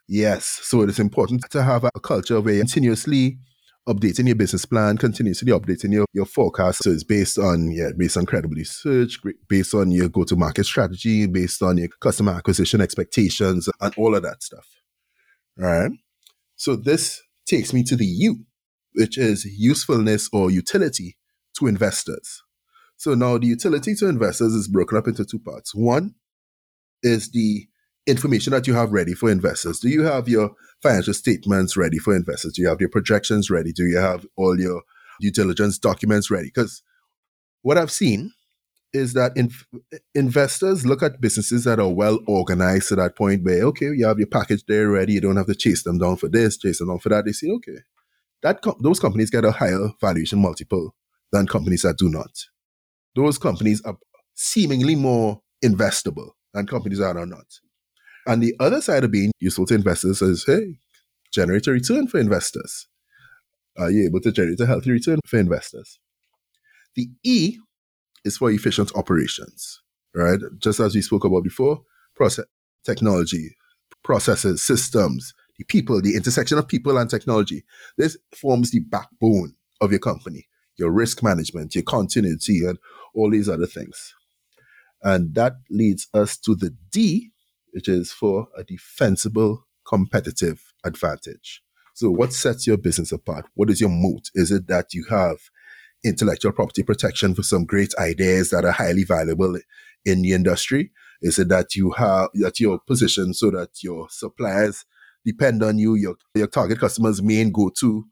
Yes, 0.07 0.61
so 0.62 0.83
it 0.83 0.88
is 0.88 0.99
important 0.99 1.50
to 1.50 1.62
have 1.62 1.85
a 1.85 1.90
culture 2.00 2.40
where 2.40 2.54
you 2.54 2.61
continuously 2.61 3.38
updating 3.88 4.26
your 4.26 4.37
business 4.37 4.64
plan, 4.64 4.99
continuously 4.99 5.50
updating 5.52 5.92
your, 5.92 6.07
your 6.12 6.26
forecast. 6.26 6.85
So 6.85 6.90
it's 6.90 7.04
based 7.04 7.38
on, 7.38 7.71
yeah, 7.71 7.90
based 7.97 8.16
on 8.16 8.26
credible 8.26 8.54
research, 8.54 9.18
based 9.49 9.75
on 9.75 9.90
your 9.90 10.09
go 10.09 10.25
to 10.25 10.37
market 10.37 10.64
strategy, 10.64 11.26
based 11.26 11.62
on 11.62 11.78
your 11.78 11.88
customer 12.00 12.33
acquisition 12.33 12.80
expectations, 12.80 13.68
and 13.80 13.95
all 13.97 14.14
of 14.14 14.23
that 14.23 14.42
stuff. 14.42 14.66
All 15.59 15.66
right. 15.66 15.90
So 16.57 16.76
this 16.76 17.23
takes 17.47 17.73
me 17.73 17.83
to 17.85 17.97
the 17.97 18.07
U, 18.07 18.45
which 18.92 19.16
is 19.16 19.45
usefulness 19.45 20.28
or 20.33 20.50
utility 20.50 21.16
to 21.59 21.66
investors. 21.66 22.42
So 22.99 23.14
now 23.14 23.38
the 23.38 23.47
utility 23.47 23.95
to 23.95 24.09
investors 24.09 24.55
is 24.55 24.69
broken 24.69 24.99
up 24.99 25.07
into 25.07 25.25
two 25.25 25.38
parts. 25.38 25.75
One 25.75 26.14
is 27.02 27.31
the 27.31 27.67
information 28.09 28.52
that 28.52 28.67
you 28.67 28.75
have 28.75 28.90
ready 28.90 29.14
for 29.14 29.31
investors? 29.31 29.78
Do 29.78 29.88
you 29.88 30.02
have 30.02 30.28
your 30.28 30.50
financial 30.83 31.14
statements 31.14 31.76
ready 31.76 31.99
for 31.99 32.14
investors? 32.14 32.55
Do 32.55 32.62
you 32.62 32.69
have 32.69 32.81
your 32.81 32.88
projections 32.88 33.50
ready? 33.50 33.73
Do 33.73 33.85
you 33.85 33.99
have 33.99 34.26
all 34.37 34.59
your 34.59 34.83
due 35.21 35.31
diligence 35.31 35.78
documents 35.78 36.31
ready? 36.31 36.50
Because 36.52 36.83
what 37.62 37.78
I've 37.78 37.90
seen 37.90 38.33
is 38.93 39.12
that 39.12 39.37
in, 39.37 39.50
investors 40.14 40.85
look 40.85 41.02
at 41.02 41.21
businesses 41.21 41.64
that 41.64 41.78
are 41.78 41.93
well 41.93 42.19
organized 42.26 42.88
to 42.88 42.97
that 42.97 43.14
point 43.14 43.45
where, 43.45 43.62
okay, 43.64 43.90
you 43.95 44.07
have 44.07 44.19
your 44.19 44.26
package 44.26 44.64
there 44.67 44.88
ready. 44.88 45.12
You 45.12 45.21
don't 45.21 45.37
have 45.37 45.47
to 45.47 45.55
chase 45.55 45.85
them 45.85 45.99
down 45.99 46.17
for 46.17 46.28
this, 46.28 46.57
chase 46.57 46.78
them 46.78 46.88
down 46.88 46.99
for 46.99 47.11
that. 47.11 47.26
They 47.26 47.33
say, 47.33 47.49
okay, 47.50 47.78
that 48.43 48.62
com- 48.62 48.81
those 48.81 48.99
companies 48.99 49.31
get 49.31 49.45
a 49.45 49.52
higher 49.52 49.90
valuation 50.00 50.40
multiple 50.40 50.97
than 51.31 51.47
companies 51.47 51.83
that 51.83 51.99
do 51.99 52.09
not. 52.09 52.31
Those 53.15 53.38
companies 53.38 53.83
are 53.85 53.97
seemingly 54.35 54.95
more 54.95 55.41
investable 55.65 56.31
than 56.55 56.67
companies 56.67 56.99
that 56.99 57.17
are 57.17 57.27
not. 57.27 57.47
And 58.27 58.43
the 58.43 58.55
other 58.61 58.81
side 58.81 59.05
of 59.05 59.11
being 59.11 59.33
useful 59.41 59.67
to 59.67 59.75
investors 59.75 60.23
is, 60.23 60.45
hey, 60.47 60.79
generate 61.33 61.67
a 61.67 61.73
return 61.73 62.07
for 62.07 62.19
investors. 62.19 62.87
Are 63.79 63.91
you 63.91 64.05
able 64.07 64.21
to 64.21 64.33
generate 64.33 64.61
a 64.61 64.67
healthy 64.67 64.91
return 64.91 65.21
for 65.27 65.38
investors? 65.38 65.99
The 66.95 67.09
E 67.25 67.57
is 68.25 68.37
for 68.37 68.50
efficient 68.50 68.93
operations, 68.95 69.81
right? 70.15 70.41
Just 70.59 70.81
as 70.81 70.95
we 70.95 71.03
spoke 71.03 71.25
about 71.25 71.45
before, 71.45 71.83
process 72.17 72.45
technology, 72.85 73.57
processes, 74.03 74.62
systems, 74.62 75.35
the 75.59 75.65
people, 75.65 76.00
the 76.00 76.15
intersection 76.15 76.59
of 76.59 76.69
people 76.69 76.97
and 76.99 77.11
technology. 77.11 77.65
This 77.97 78.17
forms 78.35 78.71
the 78.71 78.81
backbone 78.81 79.55
of 79.81 79.91
your 79.91 80.00
company, 80.00 80.47
your 80.79 80.91
risk 80.91 81.23
management, 81.23 81.75
your 81.75 81.85
continuity, 81.85 82.65
and 82.65 82.79
all 83.15 83.31
these 83.31 83.49
other 83.49 83.67
things. 83.67 84.15
And 85.03 85.35
that 85.35 85.55
leads 85.71 86.09
us 86.15 86.37
to 86.39 86.55
the 86.55 86.75
D, 86.91 87.31
which 87.73 87.89
is 87.89 88.13
for 88.13 88.49
a 88.57 88.65
defensible 88.65 89.67
competitive 89.87 90.61
advantage. 90.85 91.63
So, 91.95 92.11
what 92.11 92.33
sets 92.33 92.67
your 92.67 92.77
business 92.77 93.13
apart? 93.13 93.47
What 93.55 93.71
is 93.71 93.81
your 93.81 93.91
moat? 93.91 94.31
Is 94.35 94.53
it 94.53 94.69
that 94.69 94.95
you 94.95 95.05
have 95.11 95.39
intellectual 96.05 96.53
property 96.53 96.83
protection 96.83 97.35
for 97.35 97.43
some 97.43 97.65
great 97.65 97.93
ideas 97.99 98.51
that 98.51 98.65
are 98.65 98.73
highly 98.73 99.05
valuable 99.05 99.59
in 100.05 100.23
the 100.23 100.33
industry? 100.33 100.93
Is 101.21 101.39
it 101.39 101.49
that 101.49 101.75
you 101.75 101.91
have 101.93 102.29
that 102.35 102.61
your 102.61 102.79
position 102.79 103.35
so 103.35 103.51
that 103.51 103.83
your 103.83 104.09
suppliers 104.11 104.85
depend 105.25 105.63
on 105.63 105.79
you, 105.79 105.95
your 105.95 106.17
your 106.35 106.47
target 106.47 106.79
customers 106.79 107.23
main 107.23 107.51
go 107.51 107.71
to, 107.81 108.05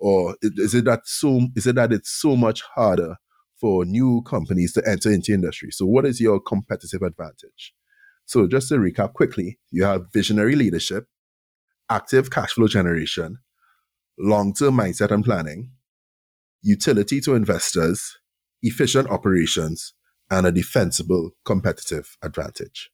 or 0.00 0.36
is 0.42 0.74
it 0.74 0.86
that 0.86 1.02
so 1.04 1.42
is 1.54 1.66
it 1.66 1.76
that 1.76 1.92
it's 1.92 2.10
so 2.10 2.34
much 2.34 2.62
harder 2.74 3.16
for 3.60 3.84
new 3.84 4.22
companies 4.22 4.72
to 4.72 4.82
enter 4.88 5.10
into 5.12 5.32
industry? 5.32 5.70
So, 5.70 5.84
what 5.86 6.06
is 6.06 6.20
your 6.20 6.40
competitive 6.40 7.02
advantage? 7.02 7.74
So, 8.24 8.46
just 8.48 8.68
to 8.68 8.76
recap 8.76 9.12
quickly, 9.12 9.58
you 9.70 9.84
have 9.84 10.12
visionary 10.12 10.56
leadership, 10.56 11.06
active 11.90 12.30
cash 12.30 12.52
flow 12.52 12.66
generation, 12.66 13.38
long 14.18 14.54
term 14.54 14.76
mindset 14.76 15.10
and 15.10 15.24
planning, 15.24 15.72
utility 16.62 17.20
to 17.20 17.34
investors, 17.34 18.18
efficient 18.62 19.08
operations, 19.10 19.92
and 20.30 20.46
a 20.46 20.52
defensible 20.52 21.32
competitive 21.44 22.16
advantage. 22.22 22.90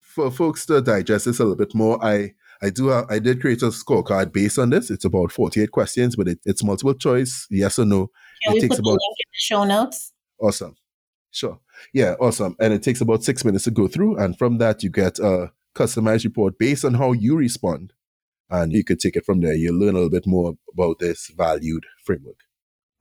For 0.00 0.30
folks 0.30 0.64
to 0.66 0.80
digest 0.80 1.24
this 1.24 1.40
a 1.40 1.42
little 1.42 1.56
bit 1.56 1.74
more, 1.74 2.02
I 2.04 2.34
I 2.62 2.70
do 2.70 2.88
have, 2.88 3.06
I 3.10 3.18
did 3.18 3.40
create 3.40 3.62
a 3.62 3.66
scorecard 3.66 4.32
based 4.32 4.58
on 4.58 4.70
this. 4.70 4.90
It's 4.90 5.04
about 5.04 5.32
48 5.32 5.70
questions, 5.70 6.16
but 6.16 6.28
it, 6.28 6.38
it's 6.44 6.64
multiple 6.64 6.94
choice, 6.94 7.46
yes 7.50 7.78
or 7.78 7.84
no. 7.84 8.10
Can 8.42 8.56
it 8.56 8.62
we 8.62 8.68
put 8.68 8.78
about, 8.78 8.84
the 8.84 8.90
link 8.90 9.16
in 9.18 9.30
the 9.30 9.38
show 9.38 9.64
notes? 9.64 10.12
Awesome. 10.40 10.76
Sure. 11.30 11.60
Yeah, 11.92 12.14
awesome. 12.20 12.56
And 12.60 12.72
it 12.72 12.82
takes 12.82 13.00
about 13.00 13.24
six 13.24 13.44
minutes 13.44 13.64
to 13.64 13.70
go 13.70 13.88
through. 13.88 14.16
And 14.16 14.38
from 14.38 14.58
that, 14.58 14.82
you 14.82 14.90
get 14.90 15.18
a 15.18 15.52
customized 15.74 16.24
report 16.24 16.58
based 16.58 16.84
on 16.84 16.94
how 16.94 17.12
you 17.12 17.36
respond. 17.36 17.92
And 18.48 18.72
you 18.72 18.84
could 18.84 19.00
take 19.00 19.16
it 19.16 19.26
from 19.26 19.40
there. 19.40 19.54
You'll 19.54 19.78
learn 19.78 19.90
a 19.90 19.98
little 19.98 20.10
bit 20.10 20.26
more 20.26 20.54
about 20.72 20.98
this 21.00 21.30
valued 21.36 21.84
framework. 22.04 22.40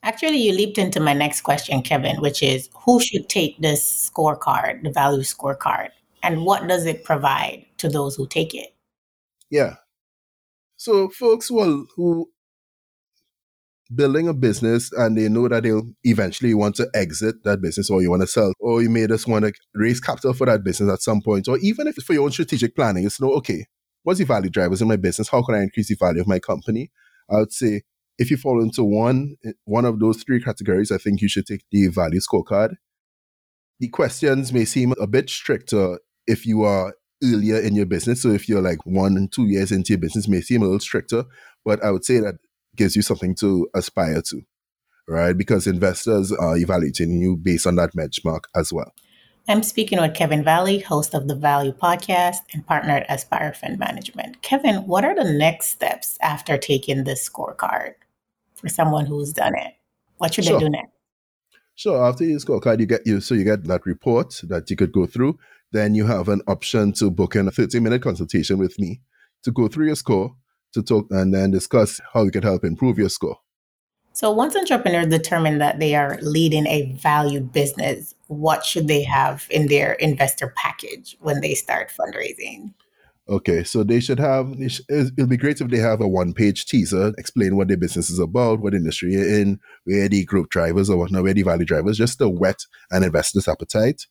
Actually, 0.03 0.37
you 0.37 0.51
leaped 0.51 0.77
into 0.77 0.99
my 0.99 1.13
next 1.13 1.41
question, 1.41 1.81
Kevin, 1.81 2.21
which 2.21 2.43
is 2.43 2.69
who 2.83 2.99
should 2.99 3.27
take 3.27 3.59
this 3.59 4.11
scorecard, 4.11 4.83
the 4.83 4.91
value 4.91 5.23
scorecard, 5.23 5.89
and 6.21 6.45
what 6.45 6.67
does 6.67 6.85
it 6.85 7.03
provide 7.03 7.65
to 7.77 7.89
those 7.89 8.15
who 8.15 8.27
take 8.27 8.53
it? 8.53 8.74
Yeah. 9.49 9.75
So, 10.77 11.09
folks 11.09 11.47
who, 11.47 11.59
are, 11.59 11.85
who 11.95 12.29
building 13.93 14.27
a 14.27 14.33
business 14.33 14.91
and 14.93 15.17
they 15.17 15.29
know 15.29 15.47
that 15.47 15.63
they'll 15.63 15.91
eventually 16.03 16.53
want 16.53 16.75
to 16.75 16.89
exit 16.93 17.35
that 17.43 17.61
business 17.61 17.89
or 17.89 18.01
you 18.01 18.09
want 18.09 18.21
to 18.21 18.27
sell 18.27 18.51
or 18.59 18.81
you 18.81 18.89
may 18.89 19.05
just 19.05 19.27
want 19.27 19.45
to 19.45 19.53
raise 19.75 19.99
capital 19.99 20.33
for 20.33 20.45
that 20.45 20.63
business 20.63 20.91
at 20.91 21.01
some 21.01 21.21
point 21.21 21.47
or 21.47 21.59
even 21.59 21.87
if 21.87 21.95
it's 21.97 22.05
for 22.05 22.13
your 22.13 22.23
own 22.23 22.31
strategic 22.31 22.75
planning 22.75 23.05
it's 23.05 23.21
no 23.21 23.31
okay 23.31 23.65
what's 24.03 24.19
the 24.19 24.25
value 24.25 24.49
drivers 24.49 24.81
in 24.81 24.87
my 24.87 24.95
business? 24.95 25.29
How 25.29 25.43
can 25.43 25.55
i 25.55 25.61
increase 25.61 25.89
the 25.89 25.97
value 25.99 26.21
of 26.21 26.27
my 26.27 26.39
company? 26.39 26.91
I 27.29 27.37
would 27.37 27.51
say 27.51 27.81
if 28.17 28.31
you 28.31 28.37
fall 28.37 28.61
into 28.61 28.83
one 28.83 29.35
eh, 29.45 29.51
one 29.65 29.85
of 29.85 29.99
those 29.99 30.23
three 30.23 30.41
categories 30.41 30.91
i 30.91 30.97
think 30.97 31.21
you 31.21 31.27
should 31.27 31.45
take 31.45 31.65
the 31.71 31.87
value 31.87 32.21
scorecard. 32.21 32.75
The 33.79 33.89
questions 33.89 34.53
may 34.53 34.65
seem 34.65 34.93
a 34.99 35.05
bit 35.05 35.29
stricter 35.29 35.99
if 36.25 36.45
you 36.45 36.63
are 36.63 36.95
earlier 37.23 37.59
in 37.59 37.75
your 37.75 37.85
business 37.85 38.21
so 38.21 38.29
if 38.29 38.47
you're 38.49 38.61
like 38.61 38.85
one 38.85 39.15
and 39.15 39.31
two 39.31 39.45
years 39.45 39.71
into 39.71 39.93
your 39.93 39.99
business 39.99 40.27
may 40.27 40.41
seem 40.41 40.61
a 40.61 40.65
little 40.65 40.79
stricter 40.79 41.23
but 41.63 41.83
i 41.83 41.89
would 41.89 42.03
say 42.03 42.19
that 42.19 42.35
gives 42.75 42.95
you 42.95 43.01
something 43.01 43.35
to 43.35 43.67
aspire 43.73 44.21
to, 44.21 44.41
right? 45.07 45.37
Because 45.37 45.67
investors 45.67 46.31
are 46.31 46.57
evaluating 46.57 47.19
you 47.21 47.37
based 47.37 47.67
on 47.67 47.75
that 47.75 47.95
benchmark 47.95 48.41
as 48.55 48.71
well. 48.71 48.93
I'm 49.47 49.61
speaking 49.61 50.01
with 50.01 50.15
Kevin 50.15 50.43
Valley, 50.43 50.79
host 50.79 51.13
of 51.13 51.27
the 51.27 51.35
Value 51.35 51.71
Podcast 51.71 52.37
and 52.53 52.65
partner 52.65 52.97
at 52.97 53.05
Aspire 53.09 53.53
Fund 53.53 53.77
Management. 53.77 54.41
Kevin, 54.41 54.87
what 54.87 55.05
are 55.05 55.15
the 55.15 55.31
next 55.31 55.67
steps 55.67 56.17
after 56.21 56.57
taking 56.57 57.03
this 57.03 57.29
scorecard 57.29 57.93
for 58.55 58.69
someone 58.69 59.05
who's 59.05 59.33
done 59.33 59.53
it? 59.55 59.73
What 60.17 60.33
should 60.33 60.45
sure. 60.45 60.57
they 60.57 60.65
do 60.65 60.69
next? 60.71 60.91
Sure. 61.75 62.03
After 62.03 62.23
your 62.23 62.39
scorecard, 62.39 62.79
you 62.79 62.87
get 62.87 63.05
you 63.05 63.21
so 63.21 63.35
you 63.35 63.43
get 63.43 63.65
that 63.65 63.85
report 63.85 64.41
that 64.43 64.69
you 64.71 64.75
could 64.75 64.91
go 64.91 65.05
through. 65.05 65.37
Then 65.75 65.93
you 65.93 66.05
have 66.05 66.29
an 66.29 66.41
option 66.47 66.93
to 66.93 67.11
book 67.11 67.35
in 67.35 67.49
a 67.49 67.51
30 67.51 67.81
minute 67.81 68.01
consultation 68.01 68.57
with 68.57 68.79
me 68.79 69.01
to 69.43 69.51
go 69.51 69.67
through 69.67 69.87
your 69.87 69.97
score 69.97 70.33
to 70.71 70.81
talk 70.81 71.07
and 71.11 71.33
then 71.33 71.51
discuss 71.51 71.99
how 72.13 72.23
we 72.23 72.31
can 72.31 72.43
help 72.43 72.63
improve 72.63 72.97
your 72.97 73.09
score. 73.09 73.39
So, 74.13 74.31
once 74.31 74.55
entrepreneurs 74.55 75.07
determine 75.07 75.57
that 75.57 75.79
they 75.79 75.93
are 75.93 76.17
leading 76.21 76.65
a 76.67 76.93
valued 76.93 77.51
business, 77.51 78.15
what 78.27 78.63
should 78.63 78.87
they 78.87 79.03
have 79.03 79.47
in 79.49 79.67
their 79.67 79.91
investor 79.95 80.53
package 80.55 81.17
when 81.19 81.41
they 81.41 81.53
start 81.53 81.91
fundraising? 81.91 82.73
Okay, 83.27 83.65
so 83.65 83.83
they 83.83 83.99
should 83.99 84.19
have, 84.19 84.55
it'll 84.87 85.27
be 85.27 85.35
great 85.35 85.59
if 85.59 85.67
they 85.67 85.79
have 85.79 85.99
a 85.99 86.07
one 86.07 86.33
page 86.33 86.67
teaser, 86.67 87.11
explain 87.17 87.57
what 87.57 87.67
their 87.67 87.75
business 87.75 88.09
is 88.09 88.19
about, 88.19 88.61
what 88.61 88.73
industry 88.73 89.11
you're 89.11 89.41
in, 89.41 89.59
where 89.83 90.07
the 90.07 90.23
growth 90.23 90.47
drivers 90.47 90.89
or 90.89 90.95
whatnot, 90.95 91.23
where 91.23 91.33
the 91.33 91.41
value 91.41 91.65
drivers, 91.65 91.97
just 91.97 92.19
to 92.19 92.29
whet 92.29 92.59
an 92.91 93.03
investor's 93.03 93.49
appetite. 93.49 94.05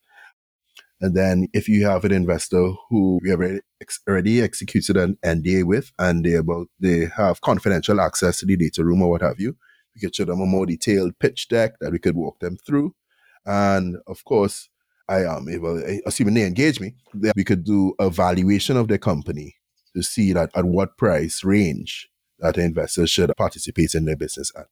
And 1.05 1.15
then 1.15 1.49
if 1.53 1.69
you 1.69 1.85
have 1.87 2.07
an 2.07 2.13
investor 2.13 2.73
who 2.89 3.21
we 3.23 3.29
have 3.29 3.39
already, 3.39 3.61
already 4.09 4.41
executed 4.41 4.97
an 4.97 5.19
NDA 5.23 5.65
with 5.65 5.93
and 5.99 6.25
they 6.25 6.33
about 6.33 6.69
they 6.81 7.11
have 7.15 7.43
confidential 7.43 8.01
access 8.01 8.39
to 8.39 8.47
the 8.47 8.57
data 8.57 8.83
room 8.83 9.03
or 9.03 9.11
what 9.11 9.21
have 9.21 9.39
you, 9.39 9.55
we 9.95 10.01
could 10.01 10.17
show 10.17 10.25
them 10.25 10.41
a 10.41 10.47
more 10.47 10.65
detailed 10.65 11.19
pitch 11.19 11.49
deck 11.49 11.75
that 11.83 11.93
we 11.93 11.99
could 11.99 12.17
walk 12.17 12.41
them 12.41 12.57
through. 12.57 12.95
And 13.45 13.99
of 14.07 14.25
course, 14.25 14.71
I 15.07 15.25
am 15.25 15.47
able, 15.51 15.79
eh, 15.85 15.99
assuming 16.07 16.33
they 16.33 16.47
engage 16.47 16.81
me, 16.81 16.95
we 17.37 17.45
could 17.45 17.65
do 17.65 17.93
a 17.99 18.09
valuation 18.09 18.79
of 18.79 18.89
their 18.89 18.97
company 18.97 19.57
to 19.95 20.03
see 20.03 20.33
that 20.33 20.53
at 20.55 20.65
what 20.65 20.97
price 20.97 21.45
range 21.45 22.09
that 22.39 22.57
investors 22.57 23.11
should 23.11 23.31
participate 23.37 23.95
in 23.95 24.07
their 24.07 24.17
business 24.17 24.51
at. 24.57 24.69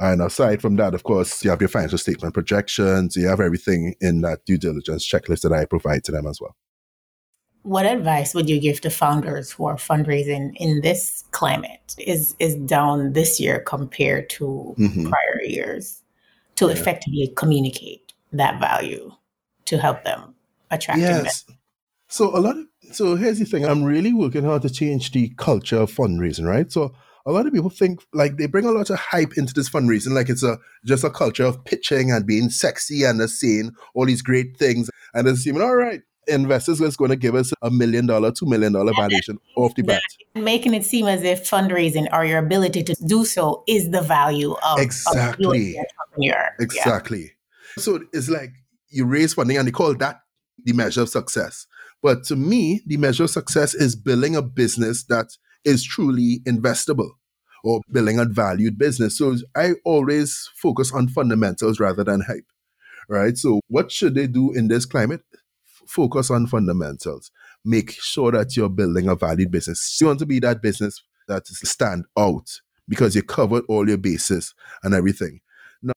And 0.00 0.22
aside 0.22 0.62
from 0.62 0.76
that, 0.76 0.94
of 0.94 1.02
course, 1.02 1.44
you 1.44 1.50
have 1.50 1.60
your 1.60 1.68
financial 1.68 1.98
statement 1.98 2.32
projections, 2.32 3.16
you 3.16 3.28
have 3.28 3.38
everything 3.38 3.94
in 4.00 4.22
that 4.22 4.46
due 4.46 4.56
diligence 4.56 5.06
checklist 5.06 5.42
that 5.42 5.52
I 5.52 5.66
provide 5.66 6.04
to 6.04 6.12
them 6.12 6.26
as 6.26 6.40
well. 6.40 6.56
What 7.64 7.84
advice 7.84 8.34
would 8.34 8.48
you 8.48 8.58
give 8.58 8.80
to 8.80 8.88
founders 8.88 9.52
who 9.52 9.66
are 9.66 9.76
fundraising 9.76 10.56
in 10.56 10.80
this 10.80 11.24
climate? 11.32 11.94
Is 11.98 12.34
is 12.38 12.54
down 12.56 13.12
this 13.12 13.38
year 13.38 13.60
compared 13.60 14.30
to 14.30 14.74
mm-hmm. 14.78 15.10
prior 15.10 15.42
years 15.42 16.02
to 16.56 16.66
yeah. 16.66 16.72
effectively 16.72 17.34
communicate 17.36 18.14
that 18.32 18.58
value 18.58 19.12
to 19.66 19.76
help 19.76 20.02
them 20.04 20.34
attract 20.70 21.00
yes. 21.00 21.18
investors? 21.18 21.56
So 22.08 22.34
a 22.34 22.40
lot 22.40 22.56
of 22.56 22.64
so 22.92 23.16
here's 23.16 23.38
the 23.38 23.44
thing. 23.44 23.66
I'm 23.66 23.84
really 23.84 24.14
working 24.14 24.44
hard 24.44 24.62
to 24.62 24.70
change 24.70 25.12
the 25.12 25.28
culture 25.36 25.80
of 25.82 25.92
fundraising, 25.92 26.46
right? 26.46 26.72
So 26.72 26.94
a 27.26 27.32
lot 27.32 27.46
of 27.46 27.52
people 27.52 27.70
think 27.70 28.04
like 28.12 28.36
they 28.36 28.46
bring 28.46 28.64
a 28.64 28.70
lot 28.70 28.90
of 28.90 28.98
hype 28.98 29.36
into 29.36 29.52
this 29.54 29.68
fundraising, 29.68 30.12
like 30.12 30.28
it's 30.28 30.42
a 30.42 30.58
just 30.84 31.04
a 31.04 31.10
culture 31.10 31.44
of 31.44 31.64
pitching 31.64 32.10
and 32.10 32.26
being 32.26 32.50
sexy 32.50 33.04
and 33.04 33.28
saying 33.28 33.72
all 33.94 34.06
these 34.06 34.22
great 34.22 34.56
things, 34.56 34.90
and 35.14 35.28
assuming 35.28 35.62
all 35.62 35.76
right, 35.76 36.02
investors 36.26 36.80
is 36.80 36.96
going 36.96 37.10
to 37.10 37.16
give 37.16 37.34
us 37.34 37.52
a 37.62 37.70
million 37.70 38.06
dollar, 38.06 38.32
two 38.32 38.46
million 38.46 38.72
dollar 38.72 38.92
valuation 38.94 39.38
off 39.56 39.74
the 39.74 39.82
bat. 39.82 40.02
Making 40.34 40.74
it 40.74 40.84
seem 40.84 41.06
as 41.06 41.22
if 41.22 41.48
fundraising 41.48 42.06
or 42.12 42.24
your 42.24 42.38
ability 42.38 42.82
to 42.84 42.94
do 43.06 43.24
so 43.24 43.64
is 43.66 43.90
the 43.90 44.02
value 44.02 44.54
of 44.64 44.78
exactly 44.78 45.76
of 45.76 45.84
entrepreneur. 46.00 46.50
Exactly. 46.58 47.20
Yeah. 47.20 47.82
So 47.82 48.00
it's 48.12 48.28
like 48.28 48.50
you 48.88 49.04
raise 49.04 49.34
funding 49.34 49.56
and 49.56 49.66
they 49.66 49.72
call 49.72 49.94
that 49.96 50.20
the 50.64 50.72
measure 50.72 51.02
of 51.02 51.08
success. 51.08 51.66
But 52.02 52.24
to 52.24 52.36
me, 52.36 52.80
the 52.86 52.96
measure 52.96 53.24
of 53.24 53.30
success 53.30 53.74
is 53.74 53.94
building 53.94 54.34
a 54.34 54.42
business 54.42 55.04
that 55.04 55.36
is 55.64 55.84
truly 55.84 56.40
investable 56.46 57.10
or 57.62 57.80
building 57.90 58.18
a 58.18 58.24
valued 58.24 58.78
business. 58.78 59.18
So 59.18 59.36
I 59.54 59.74
always 59.84 60.48
focus 60.54 60.92
on 60.92 61.08
fundamentals 61.08 61.78
rather 61.78 62.04
than 62.04 62.22
hype, 62.22 62.46
right? 63.08 63.36
So 63.36 63.60
what 63.68 63.92
should 63.92 64.14
they 64.14 64.26
do 64.26 64.52
in 64.52 64.68
this 64.68 64.86
climate? 64.86 65.22
focus 65.90 66.30
on 66.30 66.46
fundamentals. 66.46 67.30
Make 67.64 67.90
sure 67.90 68.32
that 68.32 68.56
you're 68.56 68.68
building 68.68 69.08
a 69.08 69.16
valued 69.16 69.50
business. 69.50 69.98
You 70.00 70.06
want 70.06 70.20
to 70.20 70.26
be 70.26 70.38
that 70.40 70.62
business 70.62 71.02
that 71.28 71.46
stand 71.46 72.04
out 72.18 72.48
because 72.88 73.14
you 73.14 73.22
covered 73.22 73.64
all 73.68 73.88
your 73.88 73.98
bases 73.98 74.54
and 74.82 74.94
everything. 74.94 75.40
Now, 75.82 75.92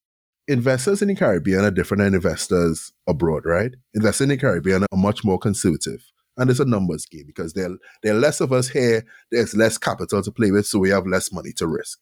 investors 0.48 1.02
in 1.02 1.08
the 1.08 1.16
Caribbean 1.16 1.64
are 1.64 1.72
different 1.72 2.04
than 2.04 2.16
investors 2.16 2.92
abroad, 3.08 3.44
right? 3.46 3.72
Investors 3.94 4.26
in 4.26 4.30
the 4.30 4.38
Caribbean 4.38 4.84
are 4.84 4.98
much 4.98 5.24
more 5.24 5.40
conservative. 5.40 6.04
And 6.38 6.50
it's 6.50 6.60
a 6.60 6.66
numbers 6.66 7.06
game 7.06 7.26
because 7.28 7.54
there, 7.54 7.70
there 8.02 8.16
are 8.16 8.20
less 8.20 8.42
of 8.42 8.52
us 8.52 8.68
here, 8.70 9.06
there's 9.32 9.56
less 9.56 9.78
capital 9.78 10.22
to 10.24 10.32
play 10.32 10.52
with, 10.52 10.66
so 10.66 10.80
we 10.80 10.90
have 10.90 11.06
less 11.06 11.32
money 11.32 11.52
to 11.54 11.68
risk. 11.68 12.00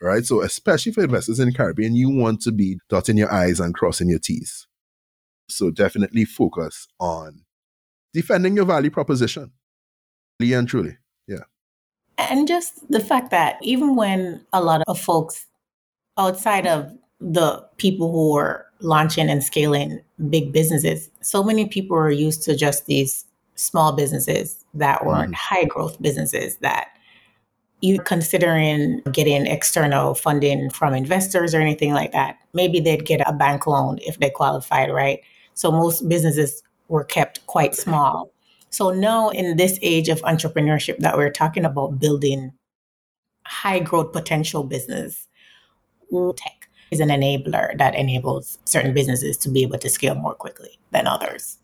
Right? 0.00 0.24
So 0.24 0.42
especially 0.42 0.92
for 0.92 1.04
investors 1.04 1.40
in 1.40 1.48
the 1.48 1.54
Caribbean, 1.54 1.94
you 1.94 2.10
want 2.10 2.40
to 2.42 2.52
be 2.52 2.78
dotting 2.88 3.16
your 3.16 3.32
I's 3.32 3.60
and 3.60 3.74
crossing 3.74 4.08
your 4.08 4.18
T's. 4.18 4.66
So 5.48 5.70
definitely 5.70 6.24
focus 6.24 6.86
on 7.00 7.44
defending 8.12 8.56
your 8.56 8.64
value 8.64 8.90
proposition. 8.90 9.52
Really 10.40 10.52
and 10.54 10.68
truly. 10.68 10.96
Yeah. 11.26 11.44
And 12.18 12.46
just 12.46 12.88
the 12.90 13.00
fact 13.00 13.30
that 13.30 13.58
even 13.62 13.96
when 13.96 14.44
a 14.52 14.62
lot 14.62 14.82
of 14.86 15.00
folks 15.00 15.46
outside 16.18 16.66
of 16.66 16.92
the 17.20 17.64
people 17.76 18.10
who 18.12 18.36
are 18.36 18.66
launching 18.80 19.28
and 19.28 19.42
scaling 19.42 20.00
big 20.28 20.52
businesses, 20.52 21.10
so 21.20 21.42
many 21.42 21.66
people 21.66 21.96
are 21.96 22.10
used 22.10 22.42
to 22.44 22.56
just 22.56 22.86
these 22.86 23.24
small 23.56 23.92
businesses 23.92 24.64
that 24.74 25.06
weren't 25.06 25.32
mm. 25.32 25.36
high 25.36 25.64
growth 25.64 26.00
businesses 26.02 26.56
that 26.56 26.88
you 27.80 28.00
considering 28.00 29.00
getting 29.12 29.46
external 29.46 30.14
funding 30.14 30.70
from 30.70 30.94
investors 30.94 31.54
or 31.54 31.60
anything 31.60 31.92
like 31.92 32.12
that. 32.12 32.38
Maybe 32.54 32.80
they'd 32.80 33.04
get 33.04 33.20
a 33.28 33.32
bank 33.32 33.66
loan 33.66 33.98
if 34.02 34.18
they 34.18 34.30
qualified, 34.30 34.90
right? 34.90 35.20
So 35.52 35.70
most 35.70 36.08
businesses 36.08 36.62
were 36.88 37.04
kept 37.04 37.46
quite 37.46 37.74
small. 37.74 38.32
So 38.70 38.90
now 38.90 39.28
in 39.28 39.56
this 39.56 39.78
age 39.82 40.08
of 40.08 40.22
entrepreneurship 40.22 40.98
that 40.98 41.16
we're 41.16 41.30
talking 41.30 41.64
about 41.64 42.00
building 42.00 42.52
high 43.46 43.80
growth 43.80 44.12
potential 44.12 44.64
business, 44.64 45.28
tech 46.36 46.68
is 46.90 47.00
an 47.00 47.08
enabler 47.08 47.76
that 47.76 47.94
enables 47.94 48.58
certain 48.64 48.94
businesses 48.94 49.36
to 49.38 49.48
be 49.50 49.62
able 49.62 49.78
to 49.78 49.90
scale 49.90 50.14
more 50.14 50.34
quickly 50.34 50.78
than 50.90 51.06
others. 51.06 51.58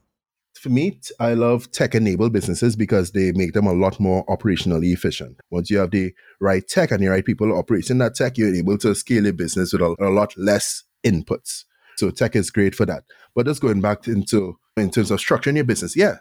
For 0.61 0.69
me, 0.69 1.01
I 1.19 1.33
love 1.33 1.73
tech 1.73 1.95
enabled 1.95 2.35
businesses 2.35 2.77
because 2.77 3.13
they 3.13 3.33
make 3.33 3.55
them 3.55 3.67
a 3.67 3.73
lot 3.73 3.99
more 3.99 4.27
operationally 4.27 4.93
efficient. 4.93 5.41
Once 5.49 5.71
you 5.71 5.79
have 5.79 5.91
the 5.91 6.13
right 6.39 6.69
tech 6.69 6.91
and 6.91 7.03
the 7.03 7.09
right 7.09 7.25
people 7.25 7.57
operating 7.57 7.97
that 7.97 8.15
tech, 8.15 8.37
you're 8.37 8.55
able 8.55 8.77
to 8.77 8.95
scale 8.95 9.25
your 9.25 9.33
business 9.33 9.73
with 9.73 9.81
a, 9.81 9.97
a 9.99 10.11
lot 10.11 10.37
less 10.37 10.85
inputs. 11.03 11.65
So 11.97 12.11
tech 12.11 12.37
is 12.37 12.51
great 12.51 12.75
for 12.75 12.85
that. 12.85 13.05
But 13.35 13.47
just 13.47 13.63
going 13.63 13.81
back 13.81 14.07
into 14.07 14.59
in 14.77 14.91
terms 14.91 15.11
of 15.11 15.19
structuring 15.19 15.55
your 15.55 15.65
business, 15.65 15.97
yeah, 15.97 16.19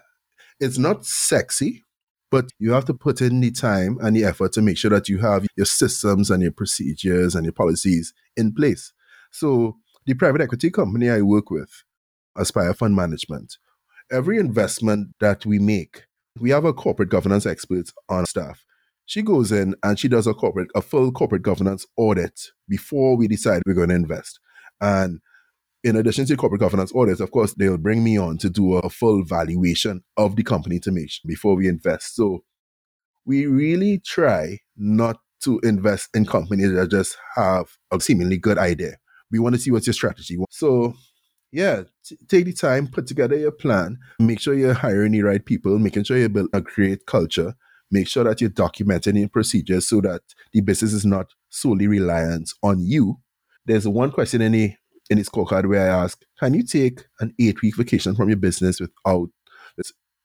it's 0.58 0.78
not 0.78 1.04
sexy, 1.04 1.84
but 2.30 2.46
you 2.58 2.72
have 2.72 2.86
to 2.86 2.94
put 2.94 3.20
in 3.20 3.40
the 3.40 3.50
time 3.50 3.98
and 4.00 4.16
the 4.16 4.24
effort 4.24 4.54
to 4.54 4.62
make 4.62 4.78
sure 4.78 4.90
that 4.90 5.06
you 5.06 5.18
have 5.18 5.46
your 5.58 5.66
systems 5.66 6.30
and 6.30 6.42
your 6.42 6.52
procedures 6.52 7.34
and 7.34 7.44
your 7.44 7.52
policies 7.52 8.14
in 8.38 8.54
place. 8.54 8.94
So 9.32 9.76
the 10.06 10.14
private 10.14 10.40
equity 10.40 10.70
company 10.70 11.10
I 11.10 11.20
work 11.20 11.50
with, 11.50 11.84
Aspire 12.38 12.72
Fund 12.72 12.96
Management, 12.96 13.58
every 14.10 14.38
investment 14.38 15.08
that 15.20 15.46
we 15.46 15.58
make, 15.58 16.04
we 16.40 16.50
have 16.50 16.64
a 16.64 16.72
corporate 16.72 17.08
governance 17.08 17.46
expert 17.46 17.90
on 18.08 18.26
staff. 18.26 18.64
She 19.06 19.22
goes 19.22 19.50
in 19.50 19.74
and 19.82 19.98
she 19.98 20.08
does 20.08 20.26
a 20.26 20.34
corporate, 20.34 20.68
a 20.74 20.82
full 20.82 21.10
corporate 21.10 21.42
governance 21.42 21.86
audit 21.96 22.40
before 22.68 23.16
we 23.16 23.26
decide 23.26 23.62
we're 23.66 23.74
going 23.74 23.88
to 23.88 23.94
invest. 23.96 24.38
And 24.80 25.20
in 25.82 25.96
addition 25.96 26.26
to 26.26 26.36
corporate 26.36 26.60
governance 26.60 26.92
audits, 26.94 27.20
of 27.20 27.30
course, 27.30 27.54
they'll 27.54 27.78
bring 27.78 28.04
me 28.04 28.18
on 28.18 28.38
to 28.38 28.50
do 28.50 28.74
a 28.74 28.90
full 28.90 29.24
valuation 29.24 30.02
of 30.16 30.36
the 30.36 30.44
company 30.44 30.78
to 30.80 30.92
make 30.92 31.10
before 31.26 31.56
we 31.56 31.66
invest. 31.66 32.14
So 32.14 32.44
we 33.24 33.46
really 33.46 33.98
try 33.98 34.58
not 34.76 35.18
to 35.42 35.58
invest 35.60 36.10
in 36.14 36.26
companies 36.26 36.72
that 36.72 36.90
just 36.90 37.16
have 37.34 37.66
a 37.90 37.98
seemingly 37.98 38.36
good 38.36 38.58
idea. 38.58 38.96
We 39.30 39.38
want 39.38 39.54
to 39.54 39.60
see 39.60 39.70
what's 39.70 39.86
your 39.86 39.94
strategy. 39.94 40.36
So 40.50 40.94
yeah, 41.52 41.82
t- 42.04 42.18
take 42.28 42.44
the 42.44 42.52
time, 42.52 42.86
put 42.86 43.06
together 43.06 43.36
your 43.36 43.52
plan, 43.52 43.98
make 44.18 44.40
sure 44.40 44.54
you're 44.54 44.74
hiring 44.74 45.12
the 45.12 45.22
right 45.22 45.44
people, 45.44 45.78
making 45.78 46.04
sure 46.04 46.16
you 46.16 46.28
build 46.28 46.48
a 46.52 46.60
great 46.60 47.06
culture, 47.06 47.54
make 47.90 48.06
sure 48.06 48.24
that 48.24 48.40
you're 48.40 48.50
documenting 48.50 49.18
your 49.18 49.28
procedures 49.28 49.88
so 49.88 50.00
that 50.02 50.22
the 50.52 50.60
business 50.60 50.92
is 50.92 51.04
not 51.04 51.26
solely 51.48 51.86
reliant 51.86 52.52
on 52.62 52.80
you. 52.80 53.18
There's 53.66 53.86
one 53.86 54.12
question 54.12 54.42
in 54.42 54.52
the 54.52 54.74
in 55.10 55.18
his 55.18 55.28
scorecard 55.28 55.68
where 55.68 55.90
I 55.90 56.04
ask, 56.04 56.22
can 56.38 56.54
you 56.54 56.62
take 56.62 57.04
an 57.18 57.34
eight 57.40 57.60
week 57.62 57.76
vacation 57.76 58.14
from 58.14 58.28
your 58.28 58.38
business 58.38 58.78
without 58.78 59.28